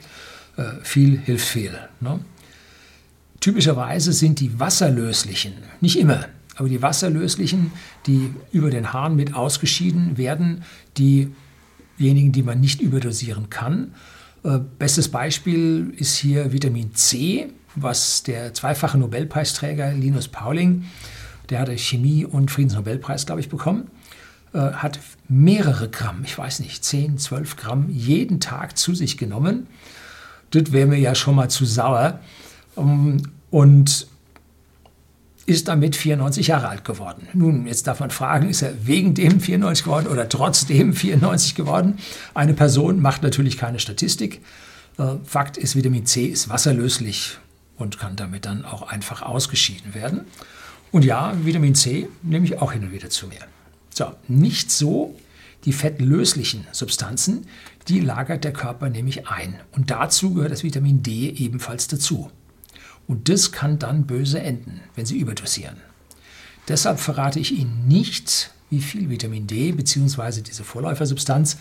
äh, 0.55 0.63
viel 0.83 1.19
hilft 1.19 1.47
viel. 1.47 1.77
Ne? 1.99 2.21
Typischerweise 3.43 4.13
sind 4.13 4.39
die 4.39 4.57
wasserlöslichen, 4.57 5.51
nicht 5.81 5.99
immer, 5.99 6.27
aber 6.55 6.69
die 6.69 6.81
wasserlöslichen, 6.81 7.73
die 8.07 8.33
über 8.53 8.69
den 8.69 8.93
Hahn 8.93 9.17
mit 9.17 9.35
ausgeschieden 9.35 10.17
werden, 10.17 10.63
diejenigen, 10.97 12.31
die 12.31 12.41
man 12.41 12.61
nicht 12.61 12.79
überdosieren 12.79 13.49
kann. 13.49 13.95
Äh, 14.45 14.59
bestes 14.79 15.09
Beispiel 15.09 15.93
ist 15.97 16.15
hier 16.15 16.53
Vitamin 16.53 16.95
C, 16.95 17.49
was 17.75 18.23
der 18.23 18.53
zweifache 18.53 18.97
Nobelpreisträger 18.97 19.91
Linus 19.91 20.29
Pauling, 20.29 20.85
der 21.49 21.59
hatte 21.59 21.77
Chemie 21.77 22.23
und 22.23 22.49
Friedensnobelpreis, 22.49 23.25
glaube 23.25 23.41
ich, 23.41 23.49
bekommen, 23.49 23.89
äh, 24.53 24.59
hat 24.59 25.01
mehrere 25.27 25.89
Gramm, 25.89 26.21
ich 26.23 26.37
weiß 26.37 26.61
nicht, 26.61 26.85
10, 26.85 27.17
12 27.17 27.57
Gramm 27.57 27.89
jeden 27.89 28.39
Tag 28.39 28.77
zu 28.77 28.95
sich 28.95 29.17
genommen. 29.17 29.67
Das 30.51 30.71
wäre 30.71 30.87
mir 30.87 30.99
ja 30.99 31.13
schon 31.13 31.35
mal 31.35 31.49
zu 31.49 31.65
sauer. 31.65 32.21
Ähm, 32.77 33.21
und 33.51 34.07
ist 35.45 35.67
damit 35.67 35.95
94 35.95 36.47
Jahre 36.47 36.69
alt 36.69 36.85
geworden. 36.85 37.27
Nun, 37.33 37.67
jetzt 37.67 37.87
darf 37.87 37.99
man 37.99 38.11
fragen, 38.11 38.49
ist 38.49 38.61
er 38.61 38.87
wegen 38.87 39.13
dem 39.13 39.41
94 39.41 39.83
geworden 39.83 40.07
oder 40.07 40.29
trotzdem 40.29 40.93
94 40.93 41.55
geworden? 41.55 41.99
Eine 42.33 42.53
Person 42.53 43.01
macht 43.01 43.23
natürlich 43.23 43.57
keine 43.57 43.79
Statistik. 43.79 44.41
Äh, 44.97 45.15
Fakt 45.25 45.57
ist, 45.57 45.75
Vitamin 45.75 46.05
C 46.05 46.25
ist 46.25 46.49
wasserlöslich 46.49 47.39
und 47.77 47.99
kann 47.99 48.15
damit 48.15 48.45
dann 48.45 48.63
auch 48.63 48.83
einfach 48.83 49.21
ausgeschieden 49.21 49.93
werden. 49.93 50.21
Und 50.91 51.03
ja, 51.03 51.33
Vitamin 51.43 51.75
C 51.75 52.07
nehme 52.21 52.45
ich 52.45 52.61
auch 52.61 52.71
hin 52.71 52.83
und 52.83 52.91
wieder 52.91 53.09
zu 53.09 53.27
mir. 53.27 53.39
So, 53.93 54.13
nicht 54.27 54.71
so 54.71 55.15
die 55.65 55.73
fettlöslichen 55.73 56.67
Substanzen, 56.71 57.47
die 57.87 57.99
lagert 57.99 58.43
der 58.43 58.53
Körper 58.53 58.89
nämlich 58.89 59.27
ein. 59.27 59.59
Und 59.71 59.91
dazu 59.91 60.33
gehört 60.33 60.51
das 60.51 60.63
Vitamin 60.63 61.03
D 61.03 61.29
ebenfalls 61.29 61.87
dazu. 61.87 62.31
Und 63.07 63.29
das 63.29 63.51
kann 63.51 63.79
dann 63.79 64.05
böse 64.05 64.39
enden, 64.39 64.81
wenn 64.95 65.05
Sie 65.05 65.17
überdosieren. 65.17 65.77
Deshalb 66.67 66.99
verrate 66.99 67.39
ich 67.39 67.51
Ihnen 67.51 67.87
nicht, 67.87 68.51
wie 68.69 68.81
viel 68.81 69.09
Vitamin 69.09 69.47
D 69.47 69.71
bzw. 69.71 70.41
diese 70.41 70.63
Vorläufersubstanz 70.63 71.57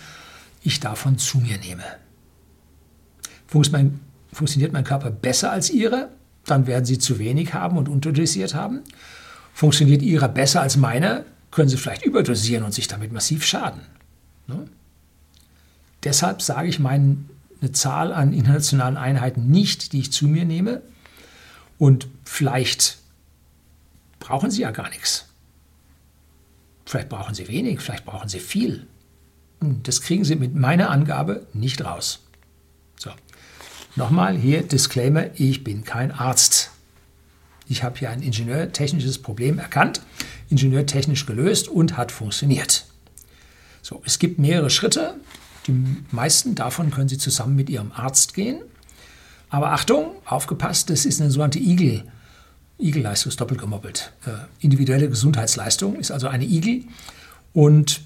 ich 0.63 0.81
davon 0.81 1.19
zu 1.19 1.39
mir 1.39 1.59
nehme. 1.59 1.85
Funktioniert 3.47 4.73
mein 4.73 4.85
Körper 4.85 5.11
besser 5.11 5.51
als 5.51 5.71
Ihre, 5.71 6.09
dann 6.47 6.67
werden 6.67 6.85
Sie 6.85 6.99
zu 6.99 7.19
wenig 7.19 7.53
haben 7.55 7.77
und 7.77 7.89
unterdosiert 7.89 8.55
haben. 8.55 8.81
Funktioniert 9.53 10.03
Ihrer 10.03 10.29
besser 10.29 10.63
als 10.63 10.77
meiner, 10.77 11.25
können 11.51 11.69
Sie 11.69 11.77
vielleicht 11.77 12.05
überdosieren 12.05 12.65
und 12.65 12.73
sich 12.73 12.89
damit 12.89 13.13
massiv 13.13 13.45
schaden. 13.45 13.81
Ne? 14.47 14.67
Deshalb 16.05 16.41
sage 16.41 16.69
ich 16.69 16.79
meine 16.79 17.17
Zahl 17.73 18.13
an 18.13 18.33
internationalen 18.33 18.97
Einheiten 18.97 19.49
nicht, 19.51 19.93
die 19.93 20.01
ich 20.01 20.13
zu 20.13 20.27
mir 20.27 20.45
nehme, 20.45 20.83
und 21.83 22.07
vielleicht 22.23 22.99
brauchen 24.21 24.53
Sie 24.53 24.61
ja 24.61 24.71
gar 24.71 24.89
nichts. 24.91 25.27
Vielleicht 26.87 27.09
brauchen 27.09 27.35
Sie 27.35 27.49
wenig, 27.49 27.81
vielleicht 27.81 28.05
brauchen 28.05 28.29
Sie 28.29 28.39
viel. 28.39 28.87
Das 29.59 30.01
kriegen 30.01 30.25
Sie 30.25 30.37
mit 30.37 30.55
meiner 30.55 30.91
Angabe 30.91 31.45
nicht 31.55 31.85
raus. 31.85 32.21
So. 32.97 33.11
Nochmal 33.97 34.37
hier 34.37 34.63
Disclaimer, 34.63 35.31
ich 35.35 35.65
bin 35.65 35.83
kein 35.83 36.13
Arzt. 36.13 36.71
Ich 37.67 37.83
habe 37.83 37.99
hier 37.99 38.11
ein 38.11 38.23
ingenieurtechnisches 38.23 39.19
Problem 39.19 39.59
erkannt, 39.59 40.03
ingenieurtechnisch 40.51 41.27
gelöst 41.27 41.67
und 41.67 41.97
hat 41.97 42.13
funktioniert. 42.13 42.87
So, 43.83 44.01
es 44.07 44.21
gibt 44.21 44.39
mehrere 44.39 44.71
Schritte. 44.71 45.17
Die 45.67 45.75
meisten 46.13 46.55
davon 46.55 46.93
können 46.93 47.09
Sie 47.09 47.19
zusammen 47.19 47.57
mit 47.57 47.69
Ihrem 47.69 47.91
Arzt 47.91 48.35
gehen. 48.35 48.63
Aber 49.53 49.73
Achtung, 49.73 50.13
aufgepasst, 50.25 50.89
das 50.89 51.05
ist 51.05 51.21
eine 51.21 51.31
sogenannte 51.31 51.59
Igel. 51.59 52.05
Igel-Leistung 52.79 53.29
ist 53.29 53.39
doppelt 53.39 53.61
gemoppelt. 53.61 54.11
Äh, 54.25 54.31
individuelle 54.61 55.11
Gesundheitsleistung 55.11 55.97
ist 55.97 56.11
also 56.11 56.27
eine 56.27 56.47
Igel 56.47 56.85
und 57.53 58.01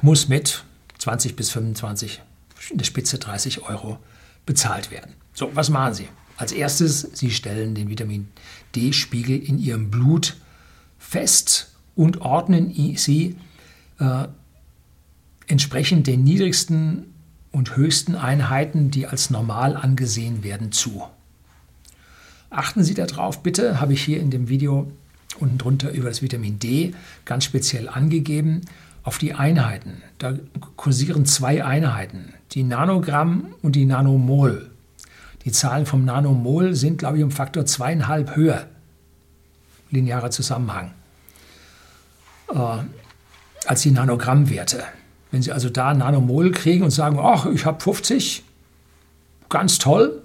muss 0.00 0.28
mit 0.28 0.64
20 0.96 1.36
bis 1.36 1.50
25, 1.50 2.22
in 2.70 2.78
der 2.78 2.86
Spitze 2.86 3.18
30 3.18 3.60
Euro 3.68 3.98
bezahlt 4.46 4.90
werden. 4.90 5.12
So, 5.34 5.54
was 5.54 5.68
machen 5.68 5.92
Sie? 5.92 6.08
Als 6.38 6.50
erstes, 6.50 7.10
Sie 7.12 7.30
stellen 7.30 7.74
den 7.74 7.90
Vitamin 7.90 8.28
D-Spiegel 8.74 9.38
in 9.38 9.58
Ihrem 9.58 9.90
Blut 9.90 10.38
fest 10.98 11.74
und 11.94 12.22
ordnen 12.22 12.72
Sie 12.96 13.36
äh, 13.98 14.28
entsprechend 15.46 16.06
den 16.06 16.24
niedrigsten 16.24 17.09
und 17.52 17.76
höchsten 17.76 18.14
Einheiten, 18.14 18.90
die 18.90 19.06
als 19.06 19.30
normal 19.30 19.76
angesehen 19.76 20.44
werden, 20.44 20.72
zu. 20.72 21.04
Achten 22.50 22.82
Sie 22.82 22.94
darauf, 22.94 23.42
bitte, 23.42 23.80
habe 23.80 23.92
ich 23.92 24.02
hier 24.02 24.20
in 24.20 24.30
dem 24.30 24.48
Video 24.48 24.90
unten 25.38 25.58
drunter 25.58 25.92
über 25.92 26.08
das 26.08 26.22
Vitamin 26.22 26.58
D 26.58 26.94
ganz 27.24 27.44
speziell 27.44 27.88
angegeben, 27.88 28.62
auf 29.02 29.18
die 29.18 29.34
Einheiten. 29.34 30.02
Da 30.18 30.34
kursieren 30.76 31.24
zwei 31.24 31.64
Einheiten, 31.64 32.34
die 32.52 32.62
Nanogramm 32.62 33.54
und 33.62 33.76
die 33.76 33.86
Nanomol. 33.86 34.70
Die 35.44 35.52
Zahlen 35.52 35.86
vom 35.86 36.04
Nanomol 36.04 36.74
sind, 36.74 36.98
glaube 36.98 37.18
ich, 37.18 37.24
um 37.24 37.30
Faktor 37.30 37.64
zweieinhalb 37.64 38.36
höher. 38.36 38.66
Linearer 39.90 40.30
Zusammenhang. 40.30 40.92
Äh, 42.52 42.78
als 43.66 43.82
die 43.82 43.90
Nanogrammwerte. 43.90 44.84
Wenn 45.30 45.42
Sie 45.42 45.52
also 45.52 45.70
da 45.70 45.94
Nanomol 45.94 46.50
kriegen 46.50 46.84
und 46.84 46.90
sagen, 46.90 47.18
ach, 47.20 47.46
ich 47.46 47.64
habe 47.64 47.80
50, 47.80 48.42
ganz 49.48 49.78
toll, 49.78 50.22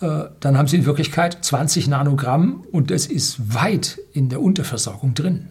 äh, 0.00 0.24
dann 0.40 0.58
haben 0.58 0.68
Sie 0.68 0.76
in 0.76 0.86
Wirklichkeit 0.86 1.44
20 1.44 1.88
Nanogramm 1.88 2.64
und 2.72 2.90
das 2.90 3.06
ist 3.06 3.54
weit 3.54 3.98
in 4.12 4.28
der 4.28 4.40
Unterversorgung 4.40 5.14
drin. 5.14 5.50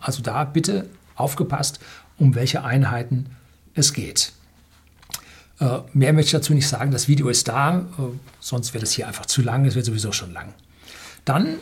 Also 0.00 0.22
da 0.22 0.44
bitte 0.44 0.88
aufgepasst, 1.14 1.78
um 2.18 2.34
welche 2.34 2.64
Einheiten 2.64 3.26
es 3.74 3.92
geht. 3.92 4.32
Äh, 5.60 5.80
mehr 5.92 6.12
möchte 6.12 6.28
ich 6.28 6.32
dazu 6.32 6.54
nicht 6.54 6.68
sagen. 6.68 6.90
Das 6.90 7.08
Video 7.08 7.28
ist 7.28 7.48
da, 7.48 7.78
äh, 7.78 7.82
sonst 8.40 8.74
wird 8.74 8.82
es 8.82 8.92
hier 8.92 9.06
einfach 9.06 9.26
zu 9.26 9.42
lang. 9.42 9.64
Es 9.66 9.74
wird 9.74 9.84
sowieso 9.84 10.12
schon 10.12 10.32
lang. 10.32 10.54
Dann 11.24 11.56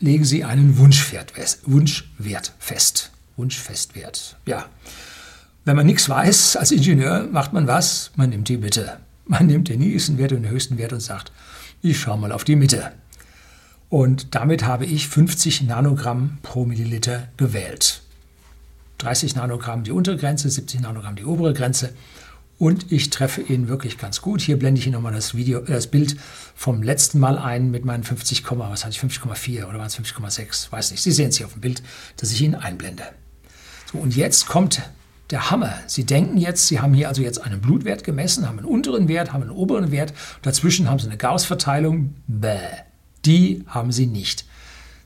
legen 0.00 0.24
Sie 0.24 0.44
einen 0.44 0.78
Wunschwert 0.78 1.32
fest. 2.58 3.10
Wunschfestwert. 3.36 4.36
Ja, 4.46 4.66
wenn 5.64 5.76
man 5.76 5.86
nichts 5.86 6.08
weiß 6.08 6.56
als 6.56 6.72
Ingenieur, 6.72 7.26
macht 7.32 7.52
man 7.52 7.66
was? 7.66 8.10
Man 8.16 8.30
nimmt 8.30 8.48
die 8.48 8.58
Mitte. 8.58 8.98
Man 9.26 9.46
nimmt 9.46 9.68
den 9.68 9.80
niedrigsten 9.80 10.18
Wert 10.18 10.32
und 10.32 10.42
den 10.42 10.50
höchsten 10.50 10.76
Wert 10.76 10.92
und 10.92 11.00
sagt, 11.00 11.32
ich 11.80 11.98
schaue 11.98 12.18
mal 12.18 12.32
auf 12.32 12.44
die 12.44 12.56
Mitte. 12.56 12.92
Und 13.88 14.34
damit 14.34 14.64
habe 14.64 14.84
ich 14.84 15.08
50 15.08 15.62
Nanogramm 15.62 16.38
pro 16.42 16.64
Milliliter 16.64 17.28
gewählt. 17.36 18.02
30 18.98 19.36
Nanogramm 19.36 19.84
die 19.84 19.92
untere 19.92 20.16
Grenze, 20.16 20.50
70 20.50 20.80
Nanogramm 20.80 21.16
die 21.16 21.24
obere 21.24 21.54
Grenze. 21.54 21.94
Und 22.58 22.92
ich 22.92 23.10
treffe 23.10 23.40
ihn 23.40 23.68
wirklich 23.68 23.98
ganz 23.98 24.20
gut. 24.20 24.40
Hier 24.40 24.58
blende 24.58 24.78
ich 24.80 24.86
Ihnen 24.86 24.94
nochmal 24.94 25.12
das, 25.12 25.34
Video, 25.34 25.60
äh, 25.60 25.72
das 25.72 25.88
Bild 25.88 26.16
vom 26.54 26.82
letzten 26.82 27.18
Mal 27.18 27.36
ein 27.38 27.70
mit 27.70 27.84
meinen 27.84 28.04
50, 28.04 28.44
was 28.50 28.84
hatte 28.84 28.94
ich, 28.94 29.00
50,4 29.00 29.64
oder 29.64 29.78
waren 29.78 29.86
es 29.86 29.98
50,6? 29.98 30.70
Weiß 30.70 30.90
nicht. 30.90 31.02
Sie 31.02 31.10
sehen 31.10 31.30
es 31.30 31.36
hier 31.36 31.46
auf 31.46 31.54
dem 31.54 31.62
Bild, 31.62 31.82
das 32.16 32.32
ich 32.32 32.40
Ihnen 32.42 32.54
einblende. 32.54 33.04
So, 33.94 34.00
und 34.00 34.16
jetzt 34.16 34.46
kommt 34.46 34.82
der 35.30 35.52
Hammer. 35.52 35.72
Sie 35.86 36.04
denken 36.04 36.36
jetzt, 36.36 36.66
Sie 36.66 36.80
haben 36.80 36.94
hier 36.94 37.08
also 37.08 37.22
jetzt 37.22 37.40
einen 37.40 37.60
Blutwert 37.60 38.02
gemessen, 38.02 38.48
haben 38.48 38.58
einen 38.58 38.66
unteren 38.66 39.06
Wert, 39.06 39.32
haben 39.32 39.42
einen 39.42 39.52
oberen 39.52 39.92
Wert, 39.92 40.12
dazwischen 40.42 40.90
haben 40.90 40.98
Sie 40.98 41.06
eine 41.06 41.16
Gauss-Verteilung. 41.16 42.16
Bäh, 42.26 42.58
die 43.24 43.64
haben 43.68 43.92
Sie 43.92 44.06
nicht. 44.06 44.46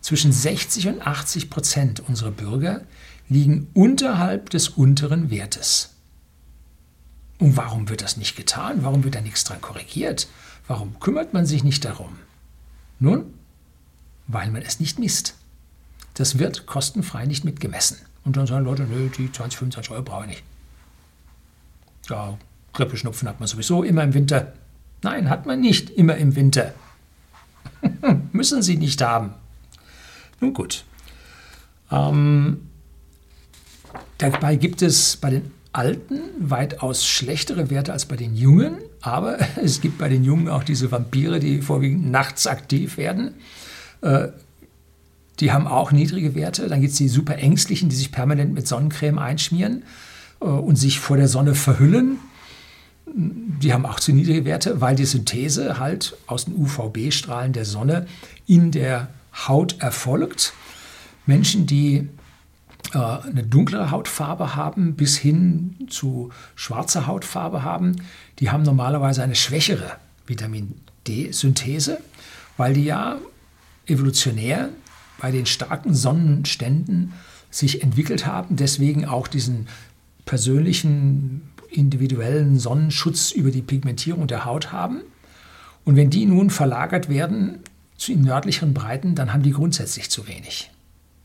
Zwischen 0.00 0.33
60 0.33 0.88
und 0.88 1.07
80 1.07 1.50
Prozent 1.50 2.00
unserer 2.09 2.30
Bürger 2.30 2.80
liegen 3.28 3.68
unterhalb 3.75 4.49
des 4.50 4.71
unteren 4.71 5.30
Wertes. 5.30 5.90
Und 7.38 7.59
warum 7.59 7.90
wird 7.90 8.00
das 8.00 8.16
nicht 8.16 8.37
getan? 8.37 8.85
Warum 8.85 9.04
wird 9.04 9.16
da 9.16 9.21
nichts 9.21 9.45
dran 9.45 9.61
korrigiert? 9.61 10.28
Warum 10.66 10.99
kümmert 10.99 11.35
man 11.35 11.45
sich 11.45 11.62
nicht 11.62 11.85
darum? 11.85 12.16
Nun, 13.00 13.35
weil 14.28 14.50
man 14.50 14.62
es 14.62 14.80
nicht 14.80 14.99
misst. 14.99 15.35
Das 16.14 16.38
wird 16.38 16.64
kostenfrei 16.64 17.26
nicht 17.26 17.45
mitgemessen. 17.45 17.99
Und 18.25 18.37
dann 18.37 18.46
sagen 18.46 18.64
Leute, 18.64 18.82
nö, 18.84 19.08
die 19.08 19.30
20, 19.30 19.58
25 19.58 19.92
Euro 19.92 20.02
brauche 20.02 20.22
ich 20.25 20.28
nicht. 20.28 20.42
Ja, 22.08 22.38
Grippe, 22.72 22.96
Schnupfen 22.96 23.28
hat 23.28 23.40
man 23.40 23.46
sowieso 23.46 23.82
immer 23.82 24.02
im 24.02 24.14
Winter. 24.14 24.52
Nein, 25.02 25.28
hat 25.28 25.46
man 25.46 25.60
nicht 25.60 25.90
immer 25.90 26.16
im 26.16 26.37
Winter. 26.37 26.75
Müssen 28.32 28.62
Sie 28.62 28.76
nicht 28.76 29.00
haben. 29.02 29.34
Nun 30.40 30.54
gut. 30.54 30.84
Ähm, 31.90 32.68
dabei 34.18 34.56
gibt 34.56 34.82
es 34.82 35.16
bei 35.16 35.30
den 35.30 35.50
Alten 35.72 36.20
weitaus 36.38 37.06
schlechtere 37.06 37.70
Werte 37.70 37.92
als 37.92 38.06
bei 38.06 38.16
den 38.16 38.34
Jungen, 38.34 38.78
aber 39.00 39.38
es 39.62 39.80
gibt 39.80 39.98
bei 39.98 40.08
den 40.08 40.25
Jungen 40.25 40.48
auch 40.48 40.64
diese 40.64 40.90
Vampire, 40.90 41.38
die 41.40 41.62
vorwiegend 41.62 42.10
nachts 42.10 42.46
aktiv 42.46 42.96
werden. 42.96 43.34
Äh, 44.00 44.28
die 45.40 45.52
haben 45.52 45.66
auch 45.66 45.92
niedrige 45.92 46.35
Werte. 46.35 46.68
Dann 46.68 46.80
gibt 46.80 46.92
es 46.92 46.99
die 46.99 47.09
super 47.09 47.37
ängstlichen, 47.37 47.88
die 47.88 47.97
sich 47.97 48.12
permanent 48.12 48.54
mit 48.54 48.66
Sonnencreme 48.66 49.18
einschmieren 49.18 49.85
äh, 50.40 50.45
und 50.45 50.76
sich 50.76 50.99
vor 51.00 51.16
der 51.16 51.28
Sonne 51.28 51.54
verhüllen. 51.54 52.18
Die 53.07 53.73
haben 53.73 53.87
auch 53.87 54.00
zu 54.00 54.12
niedrige 54.12 54.45
Werte, 54.45 54.80
weil 54.80 54.95
die 54.95 55.07
Synthese 55.07 55.78
halt 55.78 56.16
aus 56.26 56.45
den 56.45 56.57
UVB-Strahlen 56.57 57.52
der 57.52 57.64
Sonne 57.64 58.07
in 58.47 58.71
der 58.71 59.09
Haut 59.47 59.80
erfolgt. 59.80 60.52
Menschen, 61.25 61.66
die 61.66 62.09
äh, 62.92 62.99
eine 62.99 63.45
dunklere 63.45 63.90
Hautfarbe 63.90 64.57
haben 64.57 64.95
bis 64.95 65.16
hin 65.16 65.76
zu 65.88 66.30
schwarzer 66.54 67.07
Hautfarbe 67.07 67.62
haben, 67.62 67.97
die 68.40 68.50
haben 68.50 68.62
normalerweise 68.62 69.23
eine 69.23 69.35
schwächere 69.35 69.92
Vitamin 70.26 70.75
D-Synthese, 71.07 72.00
weil 72.57 72.75
die 72.75 72.85
ja 72.85 73.16
evolutionär 73.87 74.68
bei 75.20 75.30
den 75.30 75.46
starken 75.46 75.94
Sonnenständen 75.94 77.12
sich 77.50 77.82
entwickelt 77.82 78.26
haben, 78.26 78.56
deswegen 78.56 79.04
auch 79.04 79.28
diesen 79.28 79.68
persönlichen 80.25 81.50
individuellen 81.70 82.58
Sonnenschutz 82.58 83.30
über 83.30 83.50
die 83.50 83.62
Pigmentierung 83.62 84.26
der 84.26 84.44
Haut 84.44 84.72
haben. 84.72 85.00
Und 85.84 85.96
wenn 85.96 86.10
die 86.10 86.26
nun 86.26 86.50
verlagert 86.50 87.08
werden 87.08 87.60
zu 87.96 88.12
in 88.12 88.22
nördlicheren 88.22 88.75
Breiten, 88.75 89.14
dann 89.14 89.32
haben 89.32 89.42
die 89.42 89.52
grundsätzlich 89.52 90.10
zu 90.10 90.28
wenig. 90.28 90.70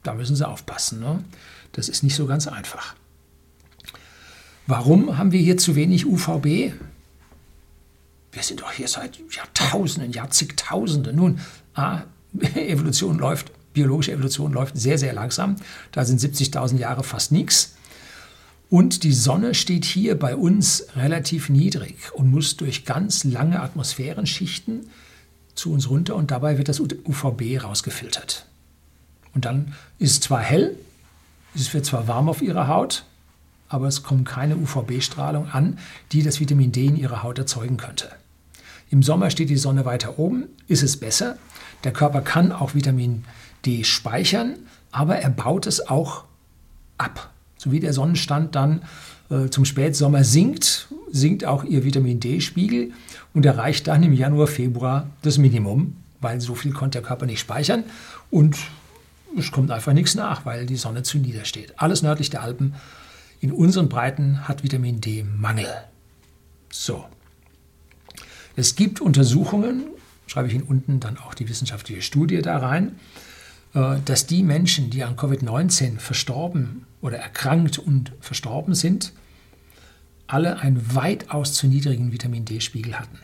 Da 0.04 0.14
müssen 0.14 0.36
sie 0.36 0.48
aufpassen. 0.48 1.00
Ne? 1.00 1.24
Das 1.72 1.90
ist 1.90 2.04
nicht 2.04 2.16
so 2.16 2.26
ganz 2.26 2.48
einfach. 2.48 2.96
Warum 4.68 5.18
haben 5.18 5.32
wir 5.32 5.40
hier 5.40 5.58
zu 5.58 5.76
wenig 5.76 6.06
UVB? 6.06 6.74
Wir 8.32 8.42
sind 8.42 8.62
doch 8.62 8.72
hier 8.72 8.88
seit 8.88 9.20
Jahrtausenden, 9.34 10.12
Jahrzigtausenden. 10.12 11.16
Nun, 11.16 11.40
A, 11.76 12.04
Evolution 12.56 13.20
läuft, 13.20 13.52
biologische 13.74 14.12
Evolution 14.12 14.54
läuft 14.54 14.78
sehr, 14.78 14.98
sehr 14.98 15.14
langsam. 15.14 15.56
Da 15.92 16.06
sind 16.06 16.20
70.000 16.20 16.78
Jahre 16.78 17.04
fast 17.04 17.32
nichts. 17.32 17.76
Und 18.70 19.04
die 19.04 19.14
Sonne 19.14 19.54
steht 19.54 19.86
hier 19.86 20.18
bei 20.18 20.36
uns 20.36 20.88
relativ 20.96 21.50
niedrig 21.50 22.12
und 22.14 22.32
muss 22.32 22.58
durch 22.58 22.86
ganz 22.86 23.24
lange 23.24 23.62
Atmosphärenschichten 23.62 24.90
zu 25.54 25.72
uns 25.72 25.90
runter 25.90 26.16
und 26.16 26.32
dabei 26.32 26.58
wird 26.58 26.70
das 26.70 26.80
UVB 26.80 27.64
rausgefiltert. 27.64 28.48
Und 29.36 29.46
dann 29.46 29.74
ist 30.00 30.12
es 30.12 30.20
zwar 30.22 30.40
hell, 30.40 30.76
es 31.56 31.74
wird 31.74 31.86
zwar 31.86 32.08
warm 32.08 32.30
auf 32.30 32.42
ihrer 32.42 32.68
Haut, 32.68 33.06
aber 33.70 33.88
es 33.88 34.04
kommt 34.04 34.28
keine 34.28 34.58
UVB-Strahlung 34.58 35.50
an, 35.50 35.78
die 36.12 36.24
das 36.24 36.40
Vitamin 36.40 36.72
D 36.72 36.88
in 36.88 36.98
ihrer 36.98 37.24
Haut 37.24 37.38
erzeugen 37.38 37.78
könnte. 37.78 38.10
Im 38.90 39.04
Sommer 39.04 39.30
steht 39.30 39.50
die 39.50 39.58
Sonne 39.58 39.86
weiter 39.86 40.20
oben, 40.20 40.46
ist 40.68 40.84
es 40.84 40.98
besser. 40.98 41.38
Der 41.84 41.94
Körper 41.94 42.22
kann 42.22 42.52
auch 42.52 42.76
Vitamin 42.76 43.26
D 43.66 43.84
speichern, 43.84 44.56
aber 44.92 45.18
er 45.18 45.30
baut 45.30 45.68
es 45.68 45.88
auch 45.88 46.26
ab. 46.98 47.32
So 47.58 47.72
wie 47.72 47.80
der 47.80 47.94
Sonnenstand 47.94 48.56
dann 48.56 48.84
äh, 49.30 49.50
zum 49.50 49.66
Spätsommer 49.66 50.24
sinkt, 50.24 50.88
sinkt 51.12 51.46
auch 51.46 51.64
ihr 51.64 51.84
Vitamin 51.84 52.20
D-Spiegel 52.20 52.92
und 53.34 53.46
erreicht 53.46 53.88
dann 53.88 54.04
im 54.04 54.14
Januar, 54.14 54.48
Februar 54.48 55.10
das 55.22 55.38
Minimum, 55.38 55.96
weil 56.20 56.42
so 56.42 56.56
viel 56.56 56.74
konnte 56.74 57.00
der 57.00 57.08
Körper 57.08 57.26
nicht 57.26 57.40
speichern 57.40 57.84
und 58.30 58.58
es 59.38 59.52
kommt 59.52 59.72
einfach 59.72 59.94
nichts 59.94 60.16
nach, 60.16 60.46
weil 60.46 60.66
die 60.66 60.76
Sonne 60.76 61.04
zu 61.04 61.18
niedersteht. 61.18 61.74
Alles 61.78 62.02
nördlich 62.02 62.30
der 62.30 62.44
Alpen 62.44 62.76
in 63.40 63.52
unseren 63.52 63.90
Breiten 63.90 64.48
hat 64.48 64.64
Vitamin 64.64 65.02
D 65.02 65.24
Mangel. 65.24 65.68
So. 66.72 67.06
Es 68.56 68.76
gibt 68.76 69.02
Untersuchungen, 69.02 69.86
schreibe 70.28 70.48
ich 70.48 70.54
Ihnen 70.54 70.64
unten 70.64 71.00
dann 71.00 71.18
auch 71.18 71.34
die 71.34 71.50
wissenschaftliche 71.50 72.02
Studie 72.02 72.42
da 72.42 72.58
rein, 72.58 73.00
dass 73.74 74.28
die 74.28 74.44
Menschen, 74.44 74.92
die 74.92 75.04
an 75.04 75.16
Covid-19 75.16 75.98
verstorben 75.98 76.86
oder 77.02 77.18
erkrankt 77.18 77.80
und 77.80 78.12
verstorben 78.20 78.76
sind, 78.76 79.14
alle 80.28 80.60
einen 80.60 80.96
weitaus 80.96 81.54
zu 81.54 81.68
niedrigen 81.68 82.12
Vitamin 82.12 82.46
D-Spiegel 82.46 82.98
hatten. 83.00 83.20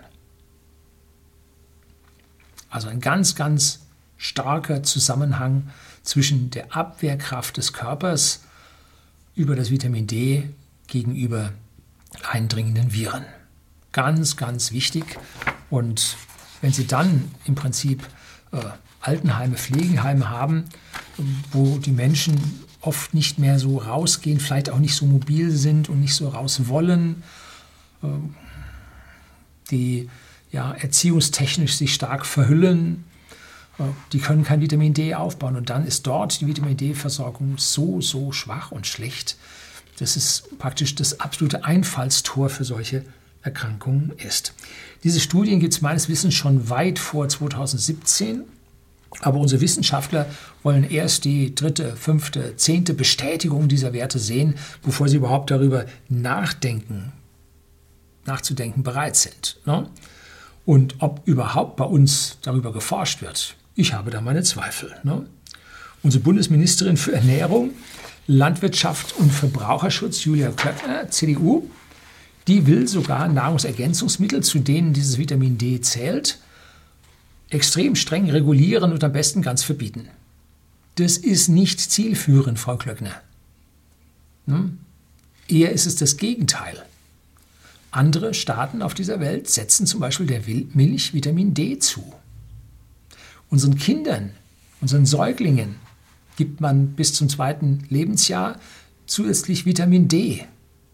Also 2.70 2.88
ein 2.88 3.00
ganz, 3.00 3.36
ganz 3.36 3.82
starker 4.18 4.84
Zusammenhang 4.84 5.70
zwischen 6.04 6.50
der 6.50 6.76
Abwehrkraft 6.76 7.58
des 7.58 7.74
Körpers 7.74 8.44
über 9.36 9.56
das 9.56 9.72
Vitamin 9.72 10.08
D 10.08 10.50
gegenüber 10.88 11.54
eindringenden 12.30 12.92
Viren. 12.92 13.26
Ganz, 13.92 14.36
ganz 14.36 14.72
wichtig. 14.72 15.18
Und 15.70 16.18
wenn 16.62 16.74
Sie 16.74 16.86
dann 16.86 17.32
im 17.46 17.56
Prinzip 17.56 18.04
äh, 18.52 18.58
Altenheime, 19.02 19.56
Pflegeheime 19.56 20.30
haben, 20.30 20.66
wo 21.52 21.78
die 21.78 21.92
Menschen 21.92 22.66
oft 22.82 23.14
nicht 23.14 23.40
mehr 23.40 23.60
so 23.60 23.78
rausgehen, 23.78 24.40
vielleicht 24.40 24.70
auch 24.70 24.80
nicht 24.80 24.96
so 24.96 25.06
mobil 25.06 25.52
sind 25.52 25.90
und 25.90 26.00
nicht 26.00 26.16
so 26.16 26.30
raus 26.30 26.68
wollen, 26.68 27.24
äh, 28.04 28.08
die 29.72 30.10
ja, 30.52 30.72
erziehungstechnisch 30.74 31.76
sich 31.76 31.94
stark 31.94 32.26
verhüllen, 32.26 33.04
die 34.12 34.20
können 34.20 34.44
kein 34.44 34.62
Vitamin 34.62 34.94
D 34.94 35.16
aufbauen. 35.16 35.56
Und 35.56 35.70
dann 35.70 35.86
ist 35.86 36.06
dort 36.06 36.40
die 36.42 36.48
Vitamin 36.48 36.78
D-Versorgung 36.78 37.58
so, 37.58 38.02
so 38.02 38.32
schwach 38.32 38.72
und 38.72 38.88
schlecht, 38.88 39.38
dass 40.00 40.16
es 40.16 40.44
praktisch 40.58 40.96
das 40.96 41.20
absolute 41.20 41.66
Einfallstor 41.66 42.50
für 42.50 42.64
solche 42.64 43.06
Erkrankungen 43.42 44.12
ist. 44.18 44.54
Diese 45.04 45.20
Studien 45.20 45.60
gibt 45.60 45.74
es 45.74 45.82
meines 45.82 46.10
Wissens 46.10 46.34
schon 46.34 46.70
weit 46.70 47.00
vor 47.00 47.30
2017. 47.30 48.44
Aber 49.22 49.40
unsere 49.40 49.62
Wissenschaftler 49.62 50.28
wollen 50.64 50.84
erst 50.84 51.26
die 51.26 51.56
dritte, 51.56 51.96
fünfte, 51.96 52.56
zehnte 52.56 52.94
Bestätigung 52.94 53.68
dieser 53.68 53.94
Werte 53.94 54.20
sehen, 54.20 54.56
bevor 54.84 55.08
sie 55.10 55.18
überhaupt 55.18 55.52
darüber 55.52 55.86
nachdenken, 56.08 57.12
nachzudenken 58.26 58.84
bereit 58.84 59.16
sind. 59.16 59.60
Ne? 59.66 59.90
Und 60.66 60.96
ob 61.00 61.22
überhaupt 61.26 61.78
bei 61.78 61.86
uns 61.86 62.38
darüber 62.42 62.72
geforscht 62.72 63.22
wird, 63.22 63.56
ich 63.76 63.94
habe 63.94 64.12
da 64.12 64.22
meine 64.22 64.44
Zweifel. 64.44 64.96
Ne? 65.04 65.26
Unsere 66.04 66.24
Bundesministerin 66.24 66.96
für 66.96 67.14
Ernährung, 67.14 67.72
Landwirtschaft 68.28 69.16
und 69.18 69.32
Verbraucherschutz, 69.32 70.24
Julia 70.24 70.52
Klöckner, 70.52 71.10
CDU, 71.10 71.68
die 72.48 72.68
will 72.68 72.88
sogar 72.88 73.28
Nahrungsergänzungsmittel, 73.28 74.44
zu 74.44 74.60
denen 74.60 74.94
dieses 74.94 75.18
Vitamin 75.18 75.58
D 75.58 75.82
zählt, 75.82 76.40
extrem 77.50 77.96
streng 77.96 78.30
regulieren 78.30 78.92
und 78.92 79.04
am 79.04 79.12
besten 79.12 79.42
ganz 79.42 79.64
verbieten. 79.64 80.08
Das 80.96 81.18
ist 81.18 81.48
nicht 81.50 81.80
zielführend, 81.80 82.60
Frau 82.60 82.78
Klöckner. 82.78 83.22
Hm? 84.48 84.80
Eher 85.48 85.72
ist 85.72 85.86
es 85.86 85.96
das 85.96 86.18
Gegenteil. 86.18 86.86
Andere 87.92 88.34
Staaten 88.34 88.82
auf 88.82 88.94
dieser 88.94 89.20
Welt 89.20 89.50
setzen 89.50 89.88
zum 89.88 90.00
Beispiel 90.00 90.28
der 90.28 90.42
Milch 90.74 91.14
Vitamin 91.14 91.54
D 91.54 91.80
zu. 91.80 92.14
Unseren 93.50 93.78
Kindern, 93.78 94.32
unseren 94.80 95.08
Säuglingen 95.08 95.76
gibt 96.36 96.62
man 96.62 96.94
bis 96.94 97.14
zum 97.14 97.30
zweiten 97.30 97.84
Lebensjahr 97.90 98.60
zusätzlich 99.08 99.66
Vitamin 99.66 100.08
D. 100.08 100.46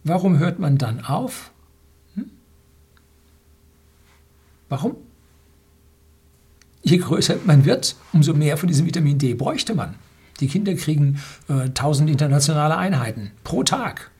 Warum 0.05 0.39
hört 0.39 0.59
man 0.59 0.77
dann 0.77 1.03
auf? 1.03 1.51
Hm? 2.15 2.29
Warum? 4.69 4.95
Je 6.85 6.97
größer 6.97 7.37
man 7.45 7.65
wird, 7.65 7.95
umso 8.13 8.35
mehr 8.35 8.57
von 8.57 8.67
diesem 8.67 8.85
Vitamin 8.85 9.17
D 9.17 9.33
bräuchte 9.33 9.73
man. 9.73 9.95
Die 10.39 10.47
Kinder 10.47 10.75
kriegen 10.75 11.19
äh, 11.49 11.63
1000 11.63 12.11
internationale 12.11 12.77
Einheiten 12.77 13.31
pro 13.43 13.63
Tag. 13.63 14.11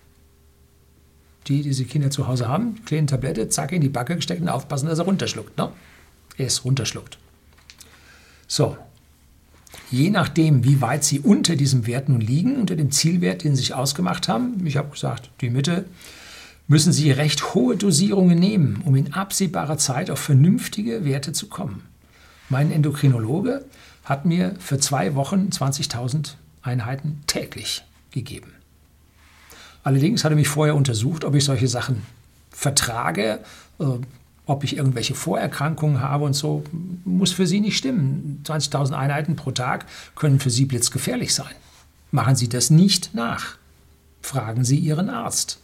Die, 1.47 1.57
die 1.57 1.69
diese 1.69 1.85
Kinder 1.85 2.09
zu 2.09 2.27
Hause 2.27 2.47
haben, 2.47 2.83
kleine 2.85 3.05
Tablette, 3.05 3.49
zack, 3.49 3.71
in 3.71 3.81
die 3.81 3.89
Backe 3.89 4.15
gesteckt 4.15 4.41
und 4.41 4.49
aufpassen, 4.49 4.87
dass 4.87 4.97
er 4.97 5.05
runterschluckt. 5.05 5.55
Ne? 5.59 5.69
Er 6.37 6.47
ist 6.47 6.65
runterschluckt. 6.65 7.19
So, 8.47 8.75
je 9.91 10.09
nachdem, 10.09 10.63
wie 10.63 10.81
weit 10.81 11.03
Sie 11.03 11.19
unter 11.19 11.55
diesem 11.55 11.85
Wert 11.85 12.09
nun 12.09 12.19
liegen, 12.21 12.55
unter 12.55 12.75
dem 12.75 12.89
Zielwert, 12.89 13.43
den 13.43 13.55
Sie 13.55 13.61
sich 13.61 13.75
ausgemacht 13.75 14.27
haben, 14.27 14.65
ich 14.65 14.77
habe 14.77 14.89
gesagt, 14.89 15.29
die 15.41 15.51
Mitte, 15.51 15.85
müssen 16.67 16.91
Sie 16.91 17.11
recht 17.11 17.53
hohe 17.53 17.77
Dosierungen 17.77 18.39
nehmen, 18.39 18.81
um 18.85 18.95
in 18.95 19.13
absehbarer 19.13 19.77
Zeit 19.77 20.09
auf 20.09 20.17
vernünftige 20.17 21.05
Werte 21.05 21.31
zu 21.31 21.47
kommen. 21.47 21.83
Mein 22.49 22.71
Endokrinologe 22.71 23.65
hat 24.03 24.25
mir 24.25 24.55
für 24.59 24.79
zwei 24.79 25.15
Wochen 25.15 25.49
20.000 25.51 26.33
Einheiten 26.61 27.23
täglich 27.27 27.83
gegeben. 28.11 28.53
Allerdings 29.83 30.23
hat 30.23 30.31
er 30.31 30.35
mich 30.35 30.47
vorher 30.47 30.75
untersucht, 30.75 31.23
ob 31.23 31.35
ich 31.35 31.45
solche 31.45 31.67
Sachen 31.67 32.03
vertrage, 32.49 33.39
äh, 33.79 33.85
ob 34.47 34.63
ich 34.63 34.77
irgendwelche 34.77 35.15
Vorerkrankungen 35.15 36.01
habe 36.01 36.25
und 36.25 36.33
so, 36.33 36.63
muss 37.03 37.31
für 37.31 37.47
Sie 37.47 37.59
nicht 37.59 37.77
stimmen. 37.77 38.41
20.000 38.45 38.93
Einheiten 38.93 39.35
pro 39.35 39.51
Tag 39.51 39.85
können 40.15 40.39
für 40.39 40.49
Sie 40.49 40.65
blitzgefährlich 40.65 41.33
sein. 41.33 41.53
Machen 42.11 42.35
Sie 42.35 42.47
das 42.47 42.69
nicht 42.69 43.13
nach. 43.13 43.57
Fragen 44.21 44.63
Sie 44.63 44.77
Ihren 44.77 45.09
Arzt. 45.09 45.59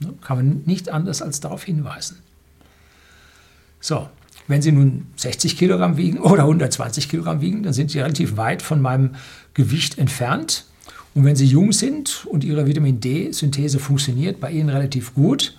Ne, 0.00 0.14
kann 0.22 0.36
man 0.36 0.62
nicht 0.64 0.88
anders 0.88 1.22
als 1.22 1.40
darauf 1.40 1.64
hinweisen. 1.64 2.18
So, 3.80 4.08
wenn 4.48 4.62
Sie 4.62 4.72
nun 4.72 5.06
60 5.16 5.56
Kilogramm 5.58 5.96
wiegen 5.98 6.18
oder 6.18 6.42
120 6.42 7.08
Kilogramm 7.08 7.40
wiegen, 7.42 7.62
dann 7.62 7.74
sind 7.74 7.90
Sie 7.90 8.00
relativ 8.00 8.36
weit 8.36 8.62
von 8.62 8.80
meinem 8.80 9.14
Gewicht 9.54 9.98
entfernt. 9.98 10.64
Und 11.14 11.24
wenn 11.24 11.36
Sie 11.36 11.46
jung 11.46 11.72
sind 11.72 12.26
und 12.26 12.44
Ihre 12.44 12.66
Vitamin 12.66 13.00
D-Synthese 13.00 13.78
funktioniert 13.78 14.40
bei 14.40 14.50
Ihnen 14.50 14.70
relativ 14.70 15.14
gut, 15.14 15.56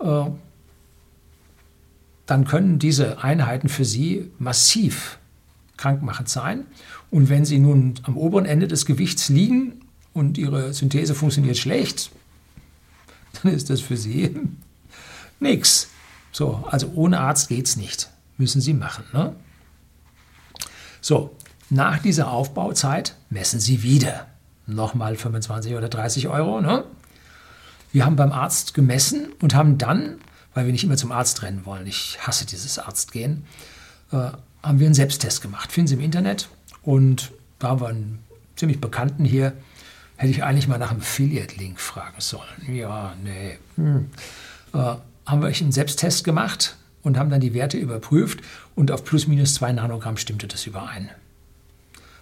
äh, 0.00 0.24
dann 2.26 2.44
können 2.44 2.78
diese 2.78 3.22
Einheiten 3.22 3.68
für 3.68 3.84
Sie 3.84 4.30
massiv 4.38 5.18
krankmachend 5.76 6.28
sein. 6.28 6.64
Und 7.10 7.28
wenn 7.28 7.44
Sie 7.44 7.58
nun 7.58 7.94
am 8.02 8.16
oberen 8.16 8.46
Ende 8.46 8.68
des 8.68 8.86
Gewichts 8.86 9.28
liegen 9.28 9.80
und 10.12 10.38
Ihre 10.38 10.72
Synthese 10.72 11.14
funktioniert 11.14 11.56
schlecht, 11.56 12.10
dann 13.42 13.52
ist 13.52 13.68
das 13.68 13.80
für 13.80 13.96
Sie 13.96 14.30
nichts. 15.40 15.88
So, 16.36 16.62
also 16.70 16.92
ohne 16.94 17.20
Arzt 17.20 17.48
geht 17.48 17.66
es 17.66 17.76
nicht. 17.78 18.10
Müssen 18.36 18.60
Sie 18.60 18.74
machen. 18.74 19.04
Ne? 19.14 19.34
So, 21.00 21.34
nach 21.70 21.98
dieser 22.00 22.30
Aufbauzeit 22.30 23.16
messen 23.30 23.58
Sie 23.58 23.82
wieder. 23.82 24.26
Nochmal 24.66 25.16
25 25.16 25.74
oder 25.74 25.88
30 25.88 26.28
Euro. 26.28 26.60
Ne? 26.60 26.84
Wir 27.90 28.04
haben 28.04 28.16
beim 28.16 28.32
Arzt 28.32 28.74
gemessen 28.74 29.28
und 29.40 29.54
haben 29.54 29.78
dann, 29.78 30.18
weil 30.52 30.66
wir 30.66 30.72
nicht 30.72 30.84
immer 30.84 30.98
zum 30.98 31.10
Arzt 31.10 31.40
rennen 31.40 31.64
wollen, 31.64 31.86
ich 31.86 32.18
hasse 32.20 32.44
dieses 32.44 32.78
Arztgehen, 32.78 33.46
äh, 34.12 34.16
haben 34.62 34.78
wir 34.78 34.88
einen 34.88 34.94
Selbsttest 34.94 35.40
gemacht. 35.40 35.72
Finden 35.72 35.88
Sie 35.88 35.94
im 35.94 36.00
Internet. 36.00 36.50
Und 36.82 37.32
da 37.58 37.68
haben 37.68 37.80
wir 37.80 37.88
einen 37.88 38.22
ziemlich 38.56 38.78
bekannten 38.78 39.24
hier. 39.24 39.54
Hätte 40.16 40.32
ich 40.32 40.44
eigentlich 40.44 40.68
mal 40.68 40.76
nach 40.76 40.90
einem 40.90 41.00
Affiliate-Link 41.00 41.80
fragen 41.80 42.20
sollen. 42.20 42.74
Ja, 42.74 43.14
nee. 43.24 43.56
Hm. 43.76 44.10
Äh, 44.74 44.96
haben 45.26 45.42
wir 45.42 45.48
einen 45.48 45.72
Selbsttest 45.72 46.24
gemacht 46.24 46.76
und 47.02 47.18
haben 47.18 47.30
dann 47.30 47.40
die 47.40 47.54
Werte 47.54 47.76
überprüft 47.76 48.40
und 48.74 48.90
auf 48.90 49.04
plus 49.04 49.26
minus 49.26 49.54
2 49.54 49.72
Nanogramm 49.72 50.16
stimmte 50.16 50.46
das 50.46 50.66
überein. 50.66 51.10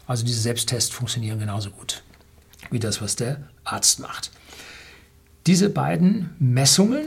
Also 0.07 0.25
diese 0.25 0.41
Selbsttests 0.41 0.93
funktionieren 0.93 1.39
genauso 1.39 1.71
gut 1.71 2.03
wie 2.71 2.79
das, 2.79 3.01
was 3.01 3.17
der 3.17 3.39
Arzt 3.65 4.01
macht. 4.01 4.31
Diese 5.47 5.69
beiden 5.69 6.31
Messungen, 6.39 7.05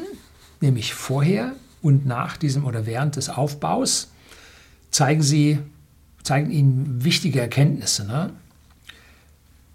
nämlich 0.61 0.93
vorher 0.93 1.53
und 1.81 2.05
nach 2.05 2.37
diesem 2.37 2.65
oder 2.65 2.85
während 2.85 3.15
des 3.15 3.29
Aufbaus, 3.29 4.11
zeigen, 4.91 5.23
sie, 5.23 5.59
zeigen 6.23 6.51
Ihnen 6.51 7.03
wichtige 7.03 7.41
Erkenntnisse. 7.41 8.05
Ne? 8.05 8.31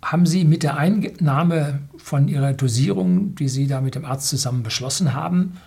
Haben 0.03 0.27
Sie 0.27 0.45
mit 0.45 0.63
der 0.63 0.77
Einnahme 0.77 1.81
von 1.97 2.29
Ihrer 2.29 2.53
Dosierung, 2.53 3.35
die 3.35 3.49
Sie 3.49 3.67
da 3.67 3.81
mit 3.81 3.95
dem 3.95 4.05
Arzt 4.05 4.29
zusammen 4.29 4.63
beschlossen 4.63 5.15
haben, 5.15 5.59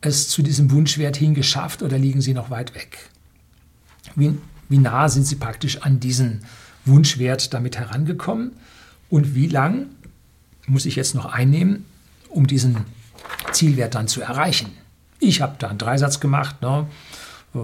es 0.00 0.28
zu 0.28 0.42
diesem 0.42 0.70
Wunschwert 0.70 1.16
hin 1.16 1.34
geschafft 1.34 1.82
oder 1.82 1.98
liegen 1.98 2.20
Sie 2.20 2.34
noch 2.34 2.50
weit 2.50 2.74
weg? 2.74 2.98
Wie, 4.14 4.36
wie 4.68 4.78
nah 4.78 5.08
sind 5.08 5.26
Sie 5.26 5.36
praktisch 5.36 5.82
an 5.82 6.00
diesen 6.00 6.42
Wunschwert 6.84 7.54
damit 7.54 7.78
herangekommen? 7.78 8.52
Und 9.08 9.34
wie 9.34 9.46
lang 9.46 9.86
muss 10.66 10.86
ich 10.86 10.96
jetzt 10.96 11.14
noch 11.14 11.26
einnehmen, 11.26 11.84
um 12.28 12.46
diesen 12.46 12.78
Zielwert 13.52 13.94
dann 13.94 14.08
zu 14.08 14.20
erreichen? 14.20 14.72
Ich 15.20 15.40
habe 15.40 15.54
da 15.58 15.68
einen 15.68 15.78
Dreisatz 15.78 16.18
gemacht. 16.18 16.62
Ne? 16.62 16.86
Äh, 17.54 17.58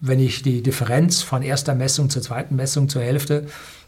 wenn 0.00 0.20
ich 0.20 0.42
die 0.42 0.62
Differenz 0.62 1.22
von 1.22 1.42
erster 1.42 1.74
Messung 1.74 2.10
zur 2.10 2.22
zweiten 2.22 2.56
Messung 2.56 2.88
zur 2.88 3.02
Hälfte 3.02 3.46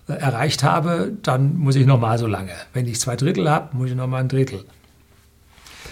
äh, 0.09 0.13
erreicht 0.13 0.63
habe, 0.63 1.13
dann 1.23 1.57
muss 1.57 1.77
ich 1.77 1.87
nochmal 1.87 2.19
so 2.19 2.27
lange. 2.27 2.53
Wenn 2.73 2.87
ich 2.87 3.01
zwei 3.01 3.17
Drittel 3.17 3.49
habe, 3.49 3.77
muss 3.77 3.91
ich 3.91 3.97
nochmal 3.97 4.21
ein 4.21 4.29
Drittel. 4.29 4.65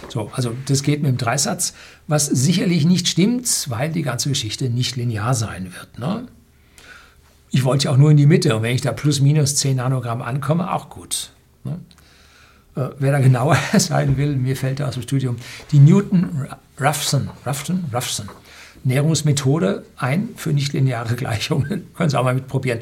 So, 0.09 0.31
also 0.33 0.55
das 0.67 0.83
geht 0.83 1.01
mit 1.01 1.11
dem 1.11 1.17
Dreisatz, 1.17 1.73
was 2.07 2.25
sicherlich 2.25 2.85
nicht 2.85 3.07
stimmt, 3.07 3.65
weil 3.69 3.91
die 3.91 4.01
ganze 4.01 4.29
Geschichte 4.29 4.69
nicht 4.69 4.95
linear 4.95 5.33
sein 5.33 5.73
wird. 5.73 5.99
Ne? 5.99 6.27
Ich 7.51 7.63
wollte 7.63 7.85
ja 7.85 7.91
auch 7.91 7.97
nur 7.97 8.11
in 8.11 8.17
die 8.17 8.25
Mitte 8.25 8.55
und 8.55 8.63
wenn 8.63 8.75
ich 8.75 8.81
da 8.81 8.91
plus 8.91 9.21
minus 9.21 9.55
10 9.55 9.77
Nanogramm 9.77 10.21
ankomme, 10.21 10.71
auch 10.73 10.89
gut. 10.89 11.31
Ne? 11.63 11.79
Äh, 12.75 12.89
wer 12.99 13.11
da 13.11 13.19
genauer 13.19 13.57
sein 13.77 14.17
will, 14.17 14.35
mir 14.35 14.55
fällt 14.55 14.79
da 14.79 14.87
aus 14.87 14.95
dem 14.95 15.03
Studium 15.03 15.37
die 15.71 15.79
Newton-Raphson 15.79 17.29
Raphson, 17.45 17.85
Raphson, 17.91 18.29
Näherungsmethode 18.83 19.85
ein 19.97 20.29
für 20.35 20.53
nichtlineare 20.53 21.15
Gleichungen. 21.17 21.87
Können 21.95 22.09
Sie 22.09 22.19
auch 22.19 22.23
mal 22.23 22.35
mitprobieren. 22.35 22.79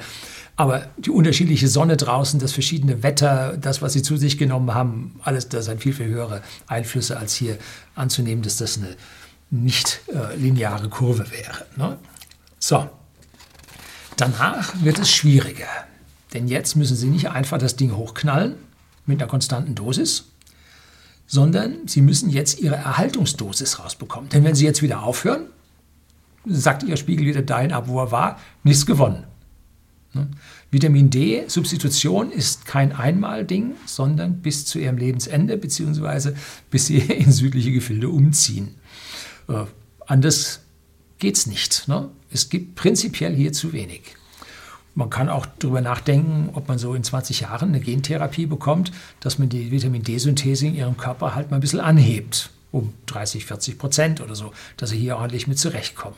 Aber 0.55 0.87
die 0.97 1.09
unterschiedliche 1.09 1.67
Sonne 1.67 1.97
draußen, 1.97 2.39
das 2.39 2.51
verschiedene 2.51 3.01
Wetter, 3.01 3.57
das, 3.57 3.81
was 3.81 3.93
sie 3.93 4.03
zu 4.03 4.17
sich 4.17 4.37
genommen 4.37 4.73
haben, 4.73 5.19
alles, 5.23 5.49
das 5.49 5.65
sind 5.65 5.81
viel, 5.81 5.93
viel 5.93 6.07
höhere 6.07 6.43
Einflüsse, 6.67 7.17
als 7.17 7.33
hier 7.33 7.57
anzunehmen, 7.95 8.43
dass 8.43 8.57
das 8.57 8.77
eine 8.77 8.95
nicht 9.49 10.01
äh, 10.13 10.35
lineare 10.35 10.89
Kurve 10.89 11.25
wäre. 11.31 11.65
Ne? 11.75 11.97
So, 12.59 12.87
danach 14.17 14.73
wird 14.83 14.99
es 14.99 15.11
schwieriger. 15.11 15.67
Denn 16.33 16.47
jetzt 16.47 16.75
müssen 16.75 16.97
Sie 16.97 17.07
nicht 17.07 17.29
einfach 17.29 17.57
das 17.57 17.75
Ding 17.75 17.95
hochknallen 17.95 18.55
mit 19.05 19.21
einer 19.21 19.29
konstanten 19.29 19.75
Dosis, 19.75 20.25
sondern 21.27 21.87
Sie 21.87 22.01
müssen 22.01 22.29
jetzt 22.29 22.59
Ihre 22.59 22.75
Erhaltungsdosis 22.75 23.79
rausbekommen. 23.79 24.29
Denn 24.29 24.43
wenn 24.43 24.55
Sie 24.55 24.65
jetzt 24.65 24.81
wieder 24.81 25.03
aufhören, 25.03 25.47
sagt 26.45 26.83
Ihr 26.83 26.97
Spiegel 26.97 27.25
wieder 27.25 27.41
dahin 27.41 27.71
ab, 27.71 27.87
wo 27.87 27.99
er 27.99 28.11
war, 28.11 28.39
nichts 28.63 28.85
gewonnen. 28.85 29.25
Ne? 30.13 30.30
Vitamin 30.71 31.10
D-Substitution 31.10 32.32
ist 32.32 32.65
kein 32.65 32.91
Einmal-Ding, 32.91 33.76
sondern 33.86 34.41
bis 34.41 34.65
zu 34.65 34.80
ihrem 34.80 34.97
Lebensende 34.97 35.58
bzw. 35.58 36.34
bis 36.69 36.88
sie 36.88 36.97
in 36.99 37.32
südliche 37.32 37.71
Gefilde 37.71 38.10
umziehen. 38.10 38.76
Äh, 39.47 39.65
anders 40.06 40.62
geht 41.19 41.38
es 41.38 41.47
nicht. 41.47 41.88
Ne? 41.88 42.10
Es 42.32 42.49
gibt 42.49 42.76
prinzipiell 42.76 43.36
hier 43.36 43.54
zu 43.54 43.73
wenig. 43.73 44.15
Man 44.95 45.10
kann 45.10 45.30
auch 45.30 45.47
darüber 45.58 45.82
nachdenken, 45.82 46.52
ob 46.54 46.67
man 46.67 46.78
so 46.78 46.93
in 46.93 47.04
20 47.04 47.41
Jahren 47.41 47.69
eine 47.69 47.80
Gentherapie 47.80 48.45
bekommt, 48.45 48.91
dass 49.21 49.39
man 49.39 49.49
die 49.49 49.71
Vitamin 49.71 50.04
D-Synthese 50.04 50.67
in 50.67 50.76
ihrem 50.76 50.97
Körper 50.97 51.34
halt 51.34 51.49
mal 51.49 51.58
ein 51.58 51.62
bisschen 51.62 51.80
anhebt, 51.80 52.52
um 52.71 52.93
30, 53.08 53.45
40 53.45 53.80
Prozent 53.80 54.21
oder 54.21 54.36
so, 54.36 54.52
dass 54.78 54.91
sie 54.91 54.99
hier 54.99 55.17
ordentlich 55.17 55.47
mit 55.47 55.58
zurechtkommen. 55.58 56.17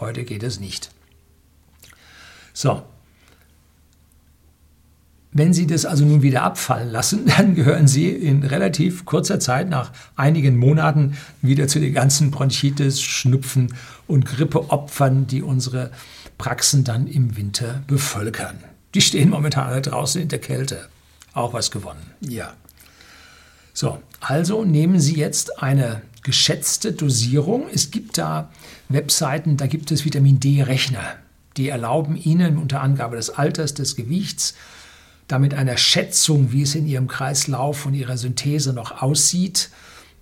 Heute 0.00 0.24
geht 0.24 0.42
es 0.42 0.58
nicht. 0.58 0.90
So. 2.56 2.82
Wenn 5.30 5.52
Sie 5.52 5.66
das 5.66 5.84
also 5.84 6.06
nun 6.06 6.22
wieder 6.22 6.42
abfallen 6.42 6.90
lassen, 6.90 7.26
dann 7.36 7.54
gehören 7.54 7.86
Sie 7.86 8.08
in 8.08 8.42
relativ 8.44 9.04
kurzer 9.04 9.38
Zeit, 9.38 9.68
nach 9.68 9.92
einigen 10.16 10.56
Monaten, 10.56 11.18
wieder 11.42 11.68
zu 11.68 11.80
den 11.80 11.92
ganzen 11.92 12.30
Bronchitis, 12.30 13.02
Schnupfen 13.02 13.74
und 14.06 14.24
Grippeopfern, 14.24 15.26
die 15.26 15.42
unsere 15.42 15.90
Praxen 16.38 16.82
dann 16.82 17.06
im 17.08 17.36
Winter 17.36 17.82
bevölkern. 17.88 18.56
Die 18.94 19.02
stehen 19.02 19.28
momentan 19.28 19.66
alle 19.66 19.82
draußen 19.82 20.22
in 20.22 20.28
der 20.28 20.38
Kälte. 20.38 20.88
Auch 21.34 21.52
was 21.52 21.70
gewonnen. 21.70 22.10
Ja. 22.20 22.54
So, 23.74 24.00
also 24.20 24.64
nehmen 24.64 24.98
Sie 24.98 25.16
jetzt 25.16 25.62
eine 25.62 26.00
geschätzte 26.22 26.92
Dosierung. 26.92 27.66
Es 27.70 27.90
gibt 27.90 28.16
da 28.16 28.48
Webseiten, 28.88 29.58
da 29.58 29.66
gibt 29.66 29.90
es 29.90 30.06
Vitamin 30.06 30.40
D-Rechner. 30.40 31.16
Die 31.56 31.68
erlauben 31.68 32.16
Ihnen 32.16 32.58
unter 32.58 32.82
Angabe 32.82 33.16
des 33.16 33.30
Alters, 33.30 33.74
des 33.74 33.96
Gewichts, 33.96 34.54
damit 35.28 35.54
einer 35.54 35.76
Schätzung, 35.76 36.52
wie 36.52 36.62
es 36.62 36.74
in 36.74 36.86
Ihrem 36.86 37.08
Kreislauf 37.08 37.86
und 37.86 37.94
Ihrer 37.94 38.16
Synthese 38.16 38.72
noch 38.72 39.02
aussieht, 39.02 39.70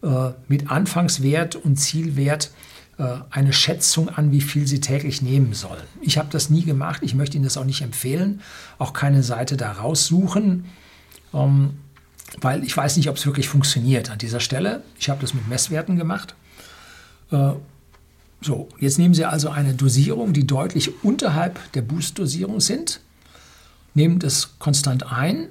äh, 0.02 0.30
mit 0.48 0.70
Anfangswert 0.70 1.56
und 1.56 1.76
Zielwert 1.76 2.50
äh, 2.98 3.04
eine 3.30 3.52
Schätzung 3.52 4.08
an, 4.08 4.30
wie 4.30 4.40
viel 4.40 4.66
Sie 4.66 4.80
täglich 4.80 5.20
nehmen 5.20 5.52
sollen. 5.52 5.82
Ich 6.00 6.16
habe 6.16 6.28
das 6.30 6.50
nie 6.50 6.62
gemacht, 6.62 7.02
ich 7.02 7.14
möchte 7.14 7.36
Ihnen 7.36 7.44
das 7.44 7.56
auch 7.56 7.64
nicht 7.64 7.82
empfehlen, 7.82 8.40
auch 8.78 8.92
keine 8.92 9.22
Seite 9.22 9.56
da 9.56 9.72
raussuchen, 9.72 10.66
ähm, 11.32 11.70
weil 12.40 12.64
ich 12.64 12.76
weiß 12.76 12.96
nicht, 12.96 13.08
ob 13.08 13.16
es 13.16 13.26
wirklich 13.26 13.48
funktioniert 13.48 14.10
an 14.10 14.18
dieser 14.18 14.40
Stelle. 14.40 14.82
Ich 14.98 15.10
habe 15.10 15.20
das 15.20 15.34
mit 15.34 15.48
Messwerten 15.48 15.96
gemacht. 15.96 16.34
So, 18.44 18.68
jetzt 18.78 18.98
nehmen 18.98 19.14
Sie 19.14 19.24
also 19.24 19.48
eine 19.48 19.72
Dosierung, 19.72 20.34
die 20.34 20.46
deutlich 20.46 21.02
unterhalb 21.02 21.72
der 21.72 21.80
Boost-Dosierung 21.80 22.60
sind, 22.60 23.00
nehmen 23.94 24.18
das 24.18 24.58
konstant 24.58 25.10
ein 25.10 25.48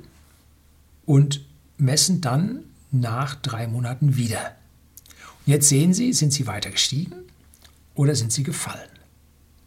und 1.07 1.41
messen 1.79 2.21
dann 2.21 2.59
nach 2.91 3.33
drei 3.33 3.65
Monaten 3.65 4.15
wieder. 4.15 4.55
Und 5.07 5.53
jetzt 5.53 5.69
sehen 5.69 5.95
Sie, 5.95 6.13
sind 6.13 6.33
Sie 6.33 6.45
weiter 6.45 6.69
gestiegen 6.69 7.15
oder 7.95 8.13
sind 8.13 8.31
Sie 8.31 8.43
gefallen? 8.43 8.89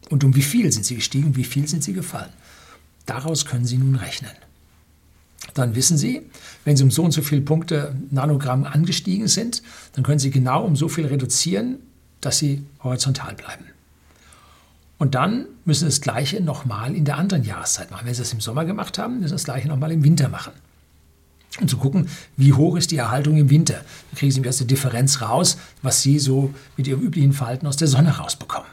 Und 0.09 0.23
um 0.23 0.33
wie 0.33 0.41
viel 0.41 0.71
sind 0.71 0.85
Sie 0.85 0.95
gestiegen, 0.95 1.35
wie 1.35 1.43
viel 1.43 1.67
sind 1.67 1.83
Sie 1.83 1.91
gefallen? 1.91 2.31
Daraus 3.05 3.45
können 3.45 3.65
Sie 3.65 3.77
nun 3.77 3.95
rechnen. 3.95 4.31
Dann 5.53 5.75
wissen 5.75 5.97
Sie, 5.97 6.21
wenn 6.63 6.77
Sie 6.77 6.83
um 6.83 6.91
so 6.91 7.03
und 7.03 7.11
so 7.11 7.21
viele 7.21 7.41
Punkte 7.41 7.93
Nanogramm 8.09 8.63
angestiegen 8.63 9.27
sind, 9.27 9.63
dann 9.93 10.05
können 10.05 10.19
Sie 10.19 10.31
genau 10.31 10.63
um 10.63 10.77
so 10.77 10.87
viel 10.87 11.07
reduzieren, 11.07 11.79
dass 12.27 12.39
sie 12.39 12.65
horizontal 12.83 13.33
bleiben. 13.35 13.63
Und 14.97 15.15
dann 15.15 15.45
müssen 15.63 15.81
Sie 15.81 15.85
das 15.85 16.01
Gleiche 16.01 16.41
nochmal 16.41 16.93
in 16.93 17.05
der 17.05 17.17
anderen 17.17 17.43
Jahreszeit 17.43 17.89
machen. 17.89 18.05
Wenn 18.05 18.13
Sie 18.13 18.21
es 18.21 18.33
im 18.33 18.41
Sommer 18.41 18.65
gemacht 18.65 18.97
haben, 18.97 19.19
müssen 19.19 19.29
Sie 19.29 19.35
das 19.35 19.43
Gleiche 19.45 19.69
nochmal 19.69 19.91
im 19.93 20.03
Winter 20.03 20.27
machen. 20.27 20.51
Und 21.61 21.69
zu 21.69 21.77
gucken, 21.77 22.09
wie 22.35 22.51
hoch 22.51 22.75
ist 22.75 22.91
die 22.91 22.97
Erhaltung 22.97 23.37
im 23.37 23.49
Winter. 23.49 23.75
Dann 23.75 24.17
kriegen 24.17 24.31
Sie 24.31 24.41
mir 24.41 24.49
aus 24.49 24.57
der 24.57 24.67
Differenz 24.67 25.21
raus, 25.21 25.57
was 25.81 26.01
Sie 26.01 26.19
so 26.19 26.53
mit 26.75 26.87
Ihrem 26.87 27.01
üblichen 27.01 27.31
Verhalten 27.31 27.65
aus 27.65 27.77
der 27.77 27.87
Sonne 27.87 28.17
rausbekommen. 28.17 28.67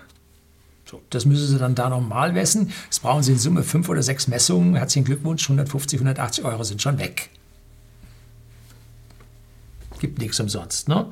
So, 0.91 1.01
das 1.11 1.25
müssen 1.25 1.47
Sie 1.47 1.59
dann 1.59 1.77
da 1.77 1.89
nochmal 1.89 2.33
messen. 2.33 2.73
Jetzt 2.87 3.03
brauchen 3.03 3.23
Sie 3.23 3.33
in 3.33 3.39
Summe 3.39 3.63
fünf 3.63 3.89
oder 3.89 4.03
sechs 4.03 4.27
Messungen. 4.27 4.75
Herzlichen 4.75 5.05
Glückwunsch, 5.05 5.45
150, 5.45 6.01
180 6.01 6.45
Euro 6.45 6.65
sind 6.65 6.83
schon 6.83 6.99
weg. 6.99 7.31
Gibt 10.01 10.19
nichts 10.19 10.41
umsonst, 10.41 10.89
ne? 10.89 11.07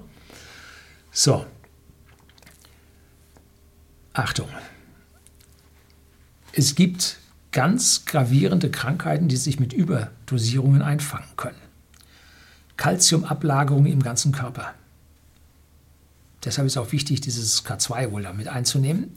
So, 1.13 1.47
Achtung, 4.13 4.49
es 6.53 6.75
gibt 6.75 7.19
ganz 7.51 8.05
gravierende 8.05 8.71
Krankheiten, 8.71 9.29
die 9.29 9.37
sich 9.37 9.61
mit 9.61 9.73
Überdosierungen 9.73 10.83
einfangen 10.83 11.29
können. 11.37 11.57
Kalziumablagerungen 12.77 13.93
im 13.93 14.03
ganzen 14.03 14.33
Körper. 14.33 14.75
Deshalb 16.45 16.67
ist 16.67 16.77
auch 16.77 16.93
wichtig, 16.93 17.21
dieses 17.21 17.65
K2 17.65 18.11
wohl 18.11 18.23
damit 18.23 18.49
einzunehmen. 18.49 19.13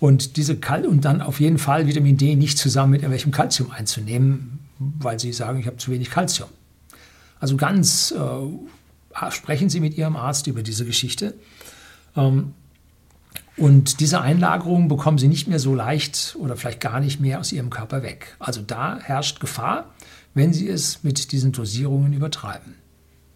Und 0.00 0.36
diese 0.36 0.56
Kal 0.56 0.86
und 0.86 1.04
dann 1.04 1.22
auf 1.22 1.40
jeden 1.40 1.58
Fall 1.58 1.86
Vitamin 1.86 2.16
D 2.16 2.36
nicht 2.36 2.58
zusammen 2.58 2.92
mit 2.92 3.00
irgendwelchem 3.00 3.32
Kalzium 3.32 3.70
einzunehmen, 3.72 4.60
weil 4.78 5.18
Sie 5.18 5.32
sagen, 5.32 5.58
ich 5.58 5.66
habe 5.66 5.78
zu 5.78 5.90
wenig 5.90 6.10
Kalzium. 6.10 6.48
Also 7.40 7.56
ganz 7.56 8.12
äh, 8.12 9.30
sprechen 9.30 9.70
Sie 9.70 9.80
mit 9.80 9.96
Ihrem 9.96 10.14
Arzt 10.14 10.46
über 10.46 10.62
diese 10.62 10.84
Geschichte. 10.84 11.34
Ähm, 12.16 12.52
und 13.58 14.00
diese 14.00 14.20
Einlagerung 14.20 14.88
bekommen 14.88 15.18
Sie 15.18 15.28
nicht 15.28 15.48
mehr 15.48 15.58
so 15.58 15.74
leicht 15.74 16.36
oder 16.38 16.56
vielleicht 16.56 16.80
gar 16.80 17.00
nicht 17.00 17.20
mehr 17.20 17.40
aus 17.40 17.52
Ihrem 17.52 17.70
Körper 17.70 18.02
weg. 18.02 18.36
Also 18.38 18.62
da 18.62 18.98
herrscht 19.00 19.40
Gefahr, 19.40 19.94
wenn 20.34 20.52
Sie 20.52 20.68
es 20.68 21.02
mit 21.02 21.32
diesen 21.32 21.52
Dosierungen 21.52 22.12
übertreiben. 22.12 22.74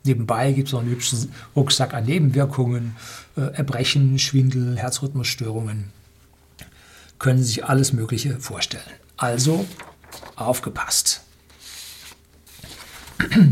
Nebenbei 0.05 0.53
gibt 0.53 0.69
es 0.69 0.73
noch 0.73 0.81
einen 0.81 0.91
hübschen 0.91 1.33
Rucksack 1.55 1.95
an 1.95 2.05
Nebenwirkungen, 2.05 2.97
äh, 3.37 3.53
Erbrechen, 3.53 4.19
Schwindel, 4.19 4.77
Herzrhythmusstörungen. 4.77 5.91
Können 7.19 7.39
Sie 7.39 7.45
sich 7.45 7.65
alles 7.65 7.93
Mögliche 7.93 8.39
vorstellen. 8.39 8.83
Also 9.17 9.65
aufgepasst. 10.37 11.23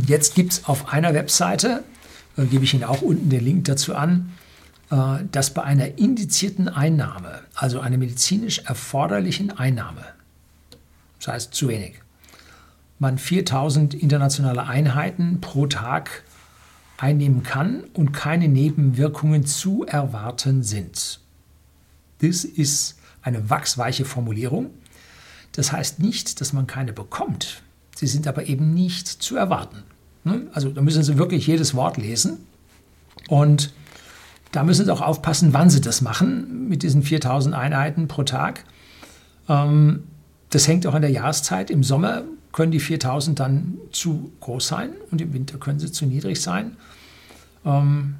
Jetzt 0.06 0.34
gibt 0.34 0.52
es 0.52 0.64
auf 0.64 0.92
einer 0.92 1.14
Webseite, 1.14 1.84
äh, 2.36 2.44
gebe 2.44 2.64
ich 2.64 2.74
Ihnen 2.74 2.84
auch 2.84 3.02
unten 3.02 3.30
den 3.30 3.44
Link 3.44 3.64
dazu 3.66 3.94
an, 3.94 4.32
dass 4.90 5.54
bei 5.54 5.62
einer 5.62 5.98
indizierten 5.98 6.68
Einnahme, 6.68 7.42
also 7.54 7.78
einer 7.80 7.96
medizinisch 7.96 8.58
erforderlichen 8.58 9.52
Einnahme, 9.52 10.04
das 11.18 11.28
heißt 11.28 11.54
zu 11.54 11.68
wenig, 11.68 11.94
man 12.98 13.16
4000 13.16 13.94
internationale 13.94 14.66
Einheiten 14.66 15.40
pro 15.40 15.66
Tag 15.66 16.24
einnehmen 16.98 17.42
kann 17.42 17.84
und 17.94 18.12
keine 18.12 18.48
Nebenwirkungen 18.48 19.46
zu 19.46 19.84
erwarten 19.86 20.62
sind. 20.62 21.20
Das 22.18 22.44
ist 22.44 22.98
eine 23.22 23.48
wachsweiche 23.48 24.04
Formulierung. 24.04 24.70
Das 25.52 25.72
heißt 25.72 26.00
nicht, 26.00 26.40
dass 26.40 26.52
man 26.52 26.66
keine 26.66 26.92
bekommt. 26.92 27.62
Sie 27.94 28.06
sind 28.06 28.26
aber 28.26 28.46
eben 28.46 28.74
nicht 28.74 29.08
zu 29.08 29.36
erwarten. 29.36 29.82
Ne? 30.24 30.48
Also 30.52 30.70
da 30.70 30.82
müssen 30.82 31.02
Sie 31.02 31.16
wirklich 31.16 31.46
jedes 31.46 31.74
Wort 31.74 31.96
lesen. 31.96 32.38
Und 33.28 33.72
da 34.52 34.64
müssen 34.64 34.84
Sie 34.84 34.92
auch 34.92 35.00
aufpassen, 35.00 35.52
wann 35.52 35.70
Sie 35.70 35.80
das 35.80 36.00
machen 36.00 36.68
mit 36.68 36.82
diesen 36.82 37.02
4000 37.02 37.54
Einheiten 37.54 38.08
pro 38.08 38.22
Tag. 38.22 38.64
Ähm, 39.48 40.04
das 40.50 40.66
hängt 40.66 40.86
auch 40.86 40.94
an 40.94 41.02
der 41.02 41.10
Jahreszeit. 41.10 41.70
Im 41.70 41.82
Sommer 41.82 42.24
können 42.52 42.72
die 42.72 42.80
4000 42.80 43.38
dann 43.38 43.78
zu 43.92 44.32
groß 44.40 44.66
sein 44.66 44.90
und 45.10 45.20
im 45.20 45.32
Winter 45.32 45.58
können 45.58 45.78
sie 45.78 45.92
zu 45.92 46.06
niedrig 46.06 46.40
sein. 46.40 46.76
Ähm, 47.64 48.16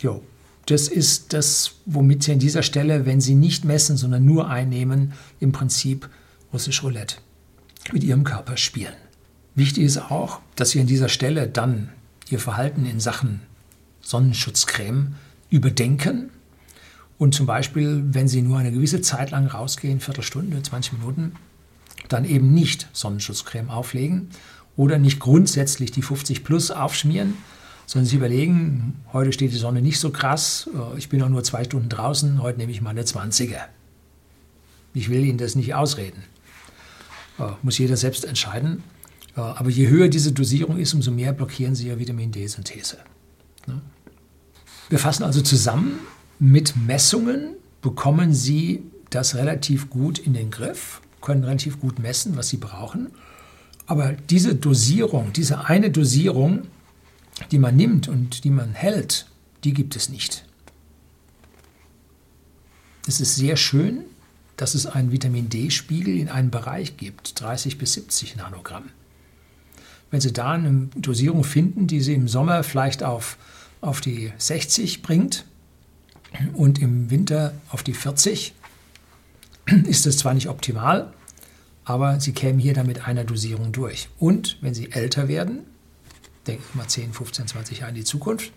jo, 0.00 0.22
das 0.66 0.88
ist 0.88 1.32
das, 1.32 1.72
womit 1.86 2.22
Sie 2.22 2.32
an 2.32 2.38
dieser 2.38 2.62
Stelle, 2.62 3.04
wenn 3.04 3.20
Sie 3.20 3.34
nicht 3.34 3.64
messen, 3.64 3.96
sondern 3.96 4.24
nur 4.24 4.48
einnehmen, 4.48 5.12
im 5.40 5.52
Prinzip 5.52 6.08
russisch 6.52 6.82
Roulette 6.82 7.16
mit 7.92 8.04
Ihrem 8.04 8.24
Körper 8.24 8.56
spielen. 8.56 8.94
Wichtig 9.54 9.84
ist 9.84 9.98
auch, 9.98 10.40
dass 10.56 10.70
Sie 10.70 10.80
an 10.80 10.86
dieser 10.86 11.08
Stelle 11.08 11.48
dann 11.48 11.90
Ihr 12.30 12.38
Verhalten 12.38 12.86
in 12.86 13.00
Sachen 13.00 13.40
Sonnenschutzcreme 14.02 15.14
überdenken 15.50 16.30
und 17.22 17.34
zum 17.34 17.46
Beispiel, 17.46 18.02
wenn 18.10 18.26
Sie 18.26 18.42
nur 18.42 18.58
eine 18.58 18.72
gewisse 18.72 19.00
Zeit 19.00 19.30
lang 19.30 19.46
rausgehen, 19.46 20.00
Viertelstunde, 20.00 20.60
20 20.60 20.94
Minuten, 20.94 21.36
dann 22.08 22.24
eben 22.24 22.52
nicht 22.52 22.88
Sonnenschutzcreme 22.92 23.70
auflegen 23.70 24.30
oder 24.76 24.98
nicht 24.98 25.20
grundsätzlich 25.20 25.92
die 25.92 26.02
50 26.02 26.42
plus 26.42 26.70
aufschmieren, 26.72 27.34
sondern 27.86 28.06
Sie 28.06 28.16
überlegen, 28.16 29.00
heute 29.12 29.32
steht 29.32 29.52
die 29.52 29.56
Sonne 29.56 29.82
nicht 29.82 30.00
so 30.00 30.10
krass, 30.10 30.68
äh, 30.74 30.98
ich 30.98 31.08
bin 31.08 31.22
auch 31.22 31.28
nur 31.28 31.44
zwei 31.44 31.62
Stunden 31.62 31.88
draußen, 31.88 32.42
heute 32.42 32.58
nehme 32.58 32.72
ich 32.72 32.80
mal 32.80 32.90
eine 32.90 33.02
20er. 33.02 33.66
Ich 34.94 35.08
will 35.08 35.24
Ihnen 35.24 35.38
das 35.38 35.54
nicht 35.54 35.74
ausreden. 35.74 36.24
Äh, 37.38 37.52
muss 37.62 37.78
jeder 37.78 37.96
selbst 37.96 38.24
entscheiden. 38.24 38.82
Äh, 39.36 39.40
aber 39.40 39.70
je 39.70 39.88
höher 39.88 40.08
diese 40.08 40.32
Dosierung 40.32 40.78
ist, 40.78 40.92
umso 40.92 41.10
mehr 41.10 41.32
blockieren 41.32 41.74
Sie 41.74 41.88
ja 41.88 41.98
Vitamin 41.98 42.32
D-Synthese. 42.32 42.98
Wir 44.92 44.98
fassen 44.98 45.22
also 45.22 45.40
zusammen, 45.40 46.00
mit 46.38 46.76
Messungen 46.76 47.54
bekommen 47.80 48.34
Sie 48.34 48.82
das 49.08 49.36
relativ 49.36 49.88
gut 49.88 50.18
in 50.18 50.34
den 50.34 50.50
Griff, 50.50 51.00
können 51.22 51.44
relativ 51.44 51.80
gut 51.80 51.98
messen, 51.98 52.36
was 52.36 52.50
Sie 52.50 52.58
brauchen. 52.58 53.10
Aber 53.86 54.12
diese 54.12 54.54
Dosierung, 54.54 55.32
diese 55.32 55.64
eine 55.64 55.90
Dosierung, 55.90 56.64
die 57.50 57.58
man 57.58 57.74
nimmt 57.74 58.06
und 58.06 58.44
die 58.44 58.50
man 58.50 58.74
hält, 58.74 59.28
die 59.64 59.72
gibt 59.72 59.96
es 59.96 60.10
nicht. 60.10 60.44
Es 63.08 63.18
ist 63.18 63.36
sehr 63.36 63.56
schön, 63.56 64.04
dass 64.58 64.74
es 64.74 64.84
einen 64.84 65.10
Vitamin 65.10 65.48
D-Spiegel 65.48 66.18
in 66.18 66.28
einem 66.28 66.50
Bereich 66.50 66.98
gibt, 66.98 67.40
30 67.40 67.78
bis 67.78 67.94
70 67.94 68.36
Nanogramm. 68.36 68.90
Wenn 70.10 70.20
Sie 70.20 70.34
da 70.34 70.52
eine 70.52 70.90
Dosierung 70.96 71.44
finden, 71.44 71.86
die 71.86 72.02
Sie 72.02 72.12
im 72.12 72.28
Sommer 72.28 72.62
vielleicht 72.62 73.02
auf 73.02 73.38
auf 73.82 74.00
die 74.00 74.32
60 74.38 75.02
bringt 75.02 75.44
und 76.54 76.80
im 76.80 77.10
Winter 77.10 77.52
auf 77.68 77.82
die 77.82 77.92
40, 77.92 78.54
ist 79.86 80.06
das 80.06 80.16
zwar 80.16 80.32
nicht 80.32 80.48
optimal, 80.48 81.12
aber 81.84 82.20
Sie 82.20 82.32
kämen 82.32 82.58
hier 82.58 82.72
dann 82.74 82.86
mit 82.86 83.06
einer 83.06 83.24
Dosierung 83.24 83.72
durch. 83.72 84.08
Und 84.18 84.56
wenn 84.60 84.72
Sie 84.72 84.92
älter 84.92 85.28
werden, 85.28 85.66
denke 86.46 86.62
ich 86.68 86.74
mal 86.74 86.88
10, 86.88 87.12
15, 87.12 87.48
20 87.48 87.80
Jahre 87.80 87.90
in 87.90 87.96
die 87.96 88.04
Zukunft, 88.04 88.52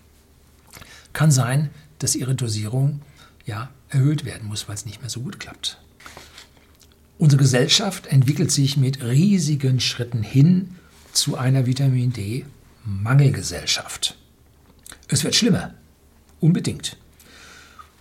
kann 1.11 1.31
sein, 1.31 1.69
dass 1.99 2.15
Ihre 2.15 2.35
Dosierung 2.35 3.01
ja 3.45 3.69
erhöht 3.89 4.23
werden 4.25 4.47
muss, 4.47 4.67
weil 4.67 4.75
es 4.75 4.85
nicht 4.85 5.01
mehr 5.01 5.09
so 5.09 5.21
gut 5.21 5.39
klappt. 5.39 5.79
Unsere 7.17 7.41
Gesellschaft 7.41 8.07
entwickelt 8.07 8.51
sich 8.51 8.75
mit 8.77 9.01
riesigen 9.03 9.79
Schritten 9.79 10.21
hin 10.21 10.75
zu 11.13 11.38
einer 11.38 11.65
Vitamin 11.65 12.11
D-Mangelgesellschaft. 12.11 14.17
Es 15.07 15.23
wird 15.23 15.35
schlimmer. 15.35 15.73
Unbedingt. 16.39 16.97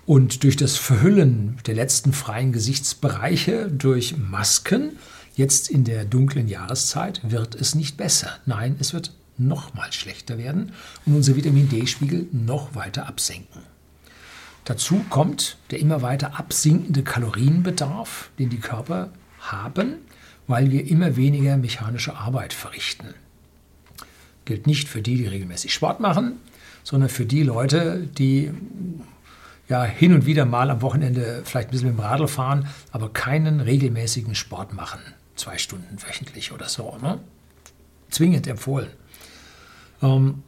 Und 0.06 0.44
durch 0.44 0.56
das 0.56 0.76
Verhüllen 0.76 1.58
der 1.66 1.74
letzten 1.74 2.12
freien 2.12 2.52
Gesichtsbereiche 2.52 3.70
durch 3.70 4.16
Masken, 4.16 4.98
jetzt 5.34 5.70
in 5.70 5.84
der 5.84 6.04
dunklen 6.04 6.48
Jahreszeit, 6.48 7.20
wird 7.22 7.54
es 7.54 7.74
nicht 7.74 7.96
besser. 7.96 8.30
Nein, 8.46 8.76
es 8.78 8.92
wird 8.92 9.12
noch 9.36 9.74
mal 9.74 9.92
schlechter 9.92 10.38
werden 10.38 10.72
und 11.06 11.14
unser 11.14 11.36
Vitamin 11.36 11.68
D-Spiegel 11.68 12.28
noch 12.32 12.74
weiter 12.74 13.06
absenken. 13.06 13.62
Dazu 14.64 15.04
kommt 15.10 15.58
der 15.70 15.80
immer 15.80 16.02
weiter 16.02 16.38
absinkende 16.38 17.02
Kalorienbedarf, 17.02 18.30
den 18.38 18.48
die 18.48 18.60
Körper 18.60 19.10
haben, 19.40 19.96
weil 20.46 20.70
wir 20.70 20.86
immer 20.86 21.16
weniger 21.16 21.56
mechanische 21.56 22.16
Arbeit 22.16 22.52
verrichten. 22.52 23.14
Gilt 24.44 24.66
nicht 24.66 24.88
für 24.88 25.02
die, 25.02 25.16
die 25.16 25.26
regelmäßig 25.26 25.72
Sport 25.72 26.00
machen, 26.00 26.38
sondern 26.84 27.08
für 27.08 27.26
die 27.26 27.42
Leute, 27.42 28.06
die 28.16 28.52
ja 29.68 29.82
hin 29.82 30.12
und 30.12 30.26
wieder 30.26 30.44
mal 30.44 30.70
am 30.70 30.82
Wochenende 30.82 31.42
vielleicht 31.44 31.68
ein 31.68 31.70
bisschen 31.72 31.88
mit 31.88 31.98
dem 31.98 32.04
Radl 32.04 32.28
fahren, 32.28 32.68
aber 32.92 33.08
keinen 33.08 33.60
regelmäßigen 33.60 34.34
Sport 34.34 34.74
machen. 34.74 35.00
Zwei 35.34 35.58
Stunden 35.58 35.96
wöchentlich 36.06 36.52
oder 36.52 36.68
so. 36.68 36.96
Ne? 37.02 37.18
Zwingend 38.10 38.46
empfohlen. 38.46 38.88
Ähm, 40.02 40.42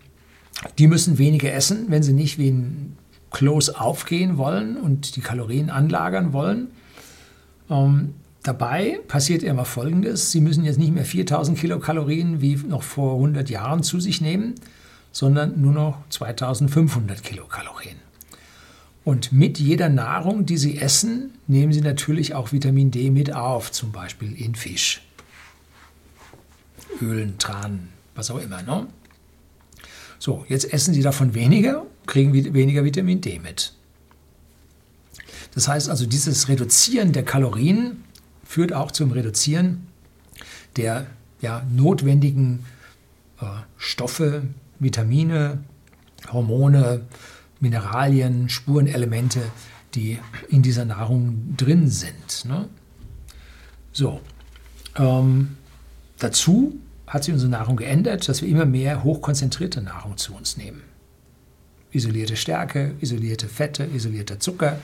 die 0.78 0.86
müssen 0.86 1.18
weniger 1.18 1.52
essen, 1.52 1.86
wenn 1.88 2.02
sie 2.02 2.12
nicht 2.12 2.38
wie 2.38 2.50
ein 2.50 2.96
Kloß 3.30 3.70
aufgehen 3.70 4.38
wollen 4.38 4.76
und 4.76 5.16
die 5.16 5.20
Kalorien 5.20 5.70
anlagern 5.70 6.32
wollen. 6.32 6.68
Ähm, 7.68 8.14
dabei 8.42 9.00
passiert 9.08 9.42
immer 9.42 9.64
Folgendes. 9.64 10.30
Sie 10.30 10.40
müssen 10.40 10.64
jetzt 10.64 10.78
nicht 10.78 10.94
mehr 10.94 11.04
4000 11.04 11.58
Kilokalorien 11.58 12.40
wie 12.40 12.56
noch 12.56 12.82
vor 12.82 13.14
100 13.14 13.50
Jahren 13.50 13.82
zu 13.82 13.98
sich 14.00 14.20
nehmen, 14.20 14.54
sondern 15.16 15.58
nur 15.62 15.72
noch 15.72 16.02
2500 16.10 17.22
Kilokalorien. 17.22 17.96
Und 19.02 19.32
mit 19.32 19.58
jeder 19.58 19.88
Nahrung, 19.88 20.44
die 20.44 20.58
Sie 20.58 20.76
essen, 20.76 21.30
nehmen 21.46 21.72
Sie 21.72 21.80
natürlich 21.80 22.34
auch 22.34 22.52
Vitamin 22.52 22.90
D 22.90 23.08
mit 23.08 23.32
auf, 23.32 23.72
zum 23.72 23.92
Beispiel 23.92 24.38
in 24.38 24.54
Fisch, 24.54 25.00
Ölen, 27.00 27.38
Tranen, 27.38 27.88
was 28.14 28.30
auch 28.30 28.38
immer. 28.38 28.60
Ne? 28.60 28.88
So, 30.18 30.44
jetzt 30.50 30.70
essen 30.70 30.92
Sie 30.92 31.00
davon 31.00 31.32
weniger, 31.32 31.86
kriegen 32.04 32.34
weniger 32.34 32.84
Vitamin 32.84 33.22
D 33.22 33.38
mit. 33.38 33.72
Das 35.54 35.66
heißt 35.66 35.88
also, 35.88 36.04
dieses 36.04 36.50
Reduzieren 36.50 37.12
der 37.12 37.24
Kalorien 37.24 38.04
führt 38.44 38.74
auch 38.74 38.90
zum 38.90 39.12
Reduzieren 39.12 39.86
der 40.76 41.06
ja, 41.40 41.64
notwendigen 41.74 42.66
äh, 43.40 43.46
Stoffe, 43.78 44.42
Vitamine, 44.78 45.64
Hormone, 46.32 47.02
Mineralien, 47.60 48.48
Spurenelemente, 48.48 49.42
die 49.94 50.18
in 50.48 50.62
dieser 50.62 50.84
Nahrung 50.84 51.54
drin 51.56 51.88
sind. 51.88 52.44
Ne? 52.44 52.68
So, 53.92 54.20
ähm, 54.96 55.56
dazu 56.18 56.78
hat 57.06 57.24
sich 57.24 57.32
unsere 57.32 57.50
Nahrung 57.50 57.76
geändert, 57.76 58.28
dass 58.28 58.42
wir 58.42 58.48
immer 58.48 58.66
mehr 58.66 59.04
hochkonzentrierte 59.04 59.80
Nahrung 59.80 60.16
zu 60.16 60.34
uns 60.34 60.56
nehmen. 60.56 60.82
Isolierte 61.92 62.36
Stärke, 62.36 62.94
isolierte 63.00 63.48
Fette, 63.48 63.84
isolierter 63.84 64.38
Zucker. 64.40 64.78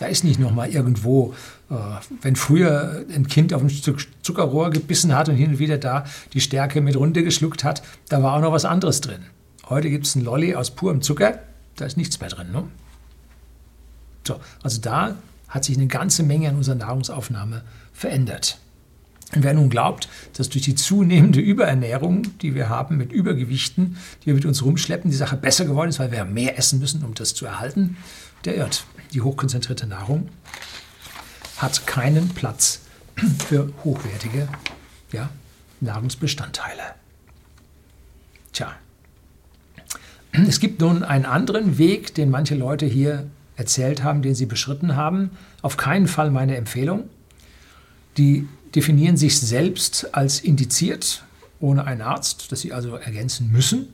Da 0.00 0.06
ist 0.06 0.24
nicht 0.24 0.40
nochmal 0.40 0.70
irgendwo, 0.70 1.34
äh, 1.68 1.74
wenn 2.22 2.34
früher 2.34 3.04
ein 3.14 3.26
Kind 3.26 3.52
auf 3.52 3.60
ein 3.60 3.68
Stück 3.68 4.08
Zuckerrohr 4.22 4.70
gebissen 4.70 5.14
hat 5.14 5.28
und 5.28 5.36
hin 5.36 5.50
und 5.50 5.58
wieder 5.58 5.76
da 5.76 6.06
die 6.32 6.40
Stärke 6.40 6.80
mit 6.80 6.96
runtergeschluckt 6.96 7.64
hat, 7.64 7.82
da 8.08 8.22
war 8.22 8.34
auch 8.34 8.40
noch 8.40 8.52
was 8.52 8.64
anderes 8.64 9.02
drin. 9.02 9.20
Heute 9.68 9.90
gibt 9.90 10.06
es 10.06 10.14
ein 10.14 10.24
Lolli 10.24 10.54
aus 10.54 10.70
purem 10.70 11.02
Zucker, 11.02 11.40
da 11.76 11.84
ist 11.84 11.98
nichts 11.98 12.18
mehr 12.18 12.30
drin. 12.30 12.50
Ne? 12.50 12.64
So, 14.26 14.40
also 14.62 14.80
da 14.80 15.16
hat 15.48 15.64
sich 15.66 15.76
eine 15.76 15.86
ganze 15.86 16.22
Menge 16.22 16.48
an 16.48 16.56
unserer 16.56 16.76
Nahrungsaufnahme 16.76 17.62
verändert. 17.92 18.58
Und 19.34 19.44
wer 19.44 19.52
nun 19.52 19.68
glaubt, 19.68 20.08
dass 20.32 20.48
durch 20.48 20.64
die 20.64 20.76
zunehmende 20.76 21.40
Überernährung, 21.40 22.38
die 22.38 22.54
wir 22.54 22.70
haben 22.70 22.96
mit 22.96 23.12
Übergewichten, 23.12 23.98
die 24.22 24.28
wir 24.28 24.34
mit 24.34 24.46
uns 24.46 24.64
rumschleppen, 24.64 25.10
die 25.10 25.16
Sache 25.16 25.36
besser 25.36 25.66
geworden 25.66 25.90
ist, 25.90 25.98
weil 25.98 26.10
wir 26.10 26.24
mehr 26.24 26.56
essen 26.56 26.78
müssen, 26.78 27.04
um 27.04 27.12
das 27.12 27.34
zu 27.34 27.44
erhalten, 27.44 27.98
der 28.46 28.56
irrt. 28.56 28.86
Die 29.12 29.20
hochkonzentrierte 29.20 29.86
Nahrung 29.86 30.28
hat 31.58 31.86
keinen 31.86 32.28
Platz 32.30 32.80
für 33.48 33.72
hochwertige 33.84 34.48
ja, 35.12 35.30
Nahrungsbestandteile. 35.80 36.82
Tja, 38.52 38.74
es 40.32 40.60
gibt 40.60 40.80
nun 40.80 41.02
einen 41.02 41.26
anderen 41.26 41.78
Weg, 41.78 42.14
den 42.14 42.30
manche 42.30 42.54
Leute 42.54 42.86
hier 42.86 43.26
erzählt 43.56 44.02
haben, 44.02 44.22
den 44.22 44.34
sie 44.34 44.46
beschritten 44.46 44.96
haben. 44.96 45.30
Auf 45.60 45.76
keinen 45.76 46.06
Fall 46.06 46.30
meine 46.30 46.56
Empfehlung. 46.56 47.10
Die 48.16 48.48
definieren 48.74 49.16
sich 49.16 49.38
selbst 49.38 50.14
als 50.14 50.40
indiziert, 50.40 51.24
ohne 51.58 51.84
einen 51.84 52.00
Arzt, 52.00 52.52
das 52.52 52.60
sie 52.60 52.72
also 52.72 52.94
ergänzen 52.94 53.50
müssen. 53.50 53.88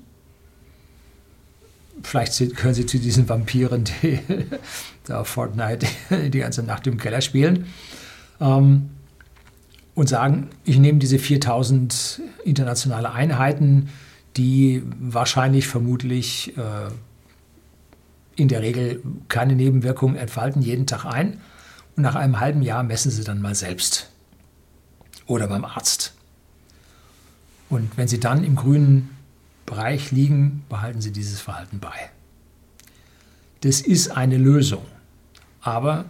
Vielleicht 2.02 2.38
gehören 2.56 2.74
sie 2.74 2.87
zu 2.87 2.98
diesen 2.98 3.28
Vampiren, 3.28 3.85
die 3.85 4.18
da 5.04 5.24
Fortnite 5.24 5.87
die 6.28 6.38
ganze 6.38 6.62
Nacht 6.62 6.87
im 6.87 6.98
Keller 6.98 7.20
spielen. 7.20 7.66
Ähm, 8.40 8.90
und 9.94 10.11
sagen, 10.11 10.50
ich 10.64 10.78
nehme 10.78 10.98
diese 10.98 11.18
4000 11.18 12.20
internationale 12.44 13.12
Einheiten, 13.12 13.88
die 14.37 14.82
wahrscheinlich 15.00 15.66
vermutlich 15.66 16.54
äh, 16.59 16.90
in 18.37 18.48
der 18.48 18.61
Regel 18.61 19.02
keine 19.28 19.56
Nebenwirkungen 19.56 20.16
entfalten, 20.16 20.61
jeden 20.61 20.87
Tag 20.87 21.06
ein. 21.06 21.40
Und 21.96 22.02
nach 22.02 22.14
einem 22.14 22.40
halben 22.40 22.61
Jahr 22.61 22.82
messen 22.82 23.11
sie 23.11 23.24
dann 23.24 23.40
mal 23.40 23.54
selbst 23.54 24.11
oder 25.26 25.48
beim 25.48 25.64
Arzt. 25.64 26.12
Und 27.68 27.96
wenn 27.96 28.06
Sie 28.06 28.20
dann 28.20 28.44
im 28.44 28.54
grünen 28.54 29.15
Bereich 29.66 30.12
liegen, 30.12 30.64
behalten 30.68 31.00
Sie 31.00 31.12
dieses 31.12 31.40
Verhalten 31.40 31.81
bei. 31.81 32.11
Das 33.61 33.81
ist 33.81 34.09
eine 34.11 34.38
Lösung, 34.38 34.87
aber 35.61 36.07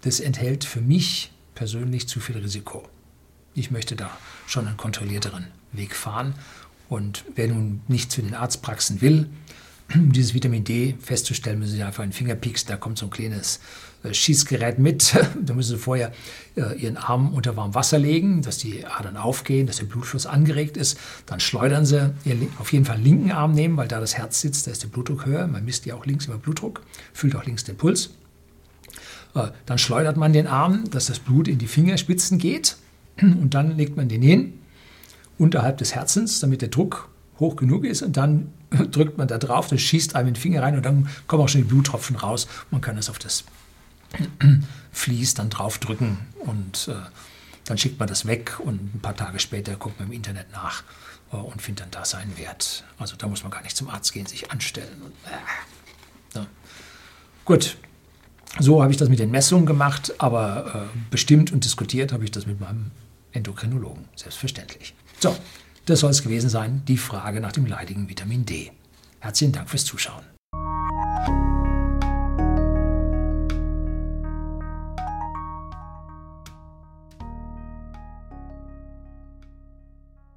das 0.00 0.20
enthält 0.20 0.64
für 0.64 0.80
mich 0.80 1.32
persönlich 1.54 2.08
zu 2.08 2.20
viel 2.20 2.38
Risiko. 2.38 2.88
Ich 3.54 3.70
möchte 3.70 3.96
da 3.96 4.10
schon 4.46 4.66
einen 4.66 4.76
kontrollierteren 4.76 5.48
Weg 5.72 5.94
fahren. 5.94 6.34
Und 6.88 7.24
wer 7.34 7.48
nun 7.48 7.82
nicht 7.88 8.10
zu 8.10 8.22
den 8.22 8.34
Arztpraxen 8.34 9.00
will, 9.00 9.28
um 9.94 10.12
dieses 10.12 10.34
Vitamin 10.34 10.64
D 10.64 10.94
festzustellen, 11.00 11.58
müssen 11.58 11.74
Sie 11.74 11.82
einfach 11.82 12.02
einen 12.02 12.12
Finger 12.12 12.34
pieksen. 12.34 12.68
Da 12.68 12.76
kommt 12.76 12.98
so 12.98 13.06
ein 13.06 13.10
kleines 13.10 13.60
Schießgerät 14.10 14.78
mit. 14.78 15.14
da 15.44 15.54
müssen 15.54 15.76
Sie 15.76 15.78
vorher 15.78 16.12
äh, 16.56 16.78
Ihren 16.80 16.96
Arm 16.96 17.32
unter 17.34 17.56
warm 17.56 17.74
Wasser 17.74 17.98
legen, 17.98 18.42
dass 18.42 18.58
die 18.58 18.86
Adern 18.86 19.16
aufgehen, 19.16 19.66
dass 19.66 19.76
der 19.76 19.86
Blutfluss 19.86 20.26
angeregt 20.26 20.76
ist. 20.76 20.98
Dann 21.26 21.40
schleudern 21.40 21.84
Sie 21.84 22.14
Ihren, 22.24 22.48
auf 22.58 22.72
jeden 22.72 22.84
Fall 22.84 22.96
den 22.96 23.04
linken 23.04 23.32
Arm 23.32 23.52
nehmen, 23.52 23.76
weil 23.76 23.88
da 23.88 24.00
das 24.00 24.16
Herz 24.16 24.40
sitzt, 24.40 24.66
da 24.66 24.70
ist 24.70 24.82
der 24.82 24.88
Blutdruck 24.88 25.26
höher. 25.26 25.46
Man 25.46 25.64
misst 25.64 25.86
ja 25.86 25.94
auch 25.94 26.06
links 26.06 26.26
immer 26.26 26.38
Blutdruck, 26.38 26.82
fühlt 27.12 27.34
auch 27.36 27.44
links 27.44 27.64
den 27.64 27.76
Puls. 27.76 28.10
Äh, 29.34 29.48
dann 29.66 29.78
schleudert 29.78 30.16
man 30.16 30.32
den 30.32 30.46
Arm, 30.46 30.84
dass 30.90 31.06
das 31.06 31.18
Blut 31.18 31.48
in 31.48 31.58
die 31.58 31.68
Fingerspitzen 31.68 32.38
geht. 32.38 32.76
Und 33.20 33.54
dann 33.54 33.76
legt 33.76 33.96
man 33.96 34.08
den 34.08 34.22
hin 34.22 34.54
unterhalb 35.38 35.78
des 35.78 35.94
Herzens, 35.94 36.40
damit 36.40 36.62
der 36.62 36.68
Druck 36.68 37.08
hoch 37.38 37.56
genug 37.56 37.84
ist 37.84 38.02
und 38.02 38.16
dann 38.16 38.52
drückt 38.90 39.16
man 39.18 39.28
da 39.28 39.38
drauf, 39.38 39.68
das 39.68 39.80
schießt 39.80 40.16
einem 40.16 40.34
den 40.34 40.36
Finger 40.36 40.62
rein 40.62 40.76
und 40.76 40.84
dann 40.84 41.08
kommen 41.26 41.42
auch 41.42 41.48
schon 41.48 41.62
die 41.62 41.68
Bluttropfen 41.68 42.16
raus. 42.16 42.48
Man 42.70 42.80
kann 42.80 42.96
das 42.96 43.08
auf 43.08 43.18
das 43.18 43.44
Vlies 44.92 45.34
dann 45.34 45.50
draufdrücken 45.50 46.18
und 46.44 46.88
äh, 46.88 46.94
dann 47.64 47.78
schickt 47.78 47.98
man 47.98 48.08
das 48.08 48.26
weg 48.26 48.58
und 48.60 48.94
ein 48.94 49.00
paar 49.00 49.16
Tage 49.16 49.38
später 49.38 49.76
guckt 49.76 49.98
man 49.98 50.08
im 50.08 50.14
Internet 50.14 50.50
nach 50.52 50.82
äh, 51.32 51.36
und 51.36 51.60
findet 51.60 51.84
dann 51.84 51.90
da 51.90 52.04
seinen 52.04 52.36
Wert. 52.38 52.84
Also 52.98 53.16
da 53.16 53.26
muss 53.26 53.42
man 53.42 53.52
gar 53.52 53.62
nicht 53.62 53.76
zum 53.76 53.88
Arzt 53.88 54.12
gehen, 54.12 54.26
sich 54.26 54.50
anstellen. 54.50 55.02
Und, 55.02 55.12
äh, 55.26 56.38
ja. 56.38 56.46
Gut, 57.44 57.76
so 58.58 58.82
habe 58.82 58.90
ich 58.90 58.96
das 58.96 59.08
mit 59.08 59.18
den 59.18 59.30
Messungen 59.30 59.66
gemacht, 59.66 60.14
aber 60.18 60.88
äh, 60.94 60.98
bestimmt 61.10 61.52
und 61.52 61.64
diskutiert 61.64 62.12
habe 62.12 62.24
ich 62.24 62.30
das 62.30 62.46
mit 62.46 62.60
meinem 62.60 62.90
Endokrinologen, 63.32 64.04
selbstverständlich. 64.16 64.94
So, 65.20 65.36
das 65.86 66.00
soll 66.00 66.10
es 66.10 66.22
gewesen 66.22 66.50
sein, 66.50 66.82
die 66.86 66.98
Frage 66.98 67.40
nach 67.40 67.52
dem 67.52 67.66
leidigen 67.66 68.08
Vitamin 68.08 68.44
D. 68.44 68.72
Herzlichen 69.20 69.52
Dank 69.52 69.68
fürs 69.68 69.84
Zuschauen. 69.84 70.24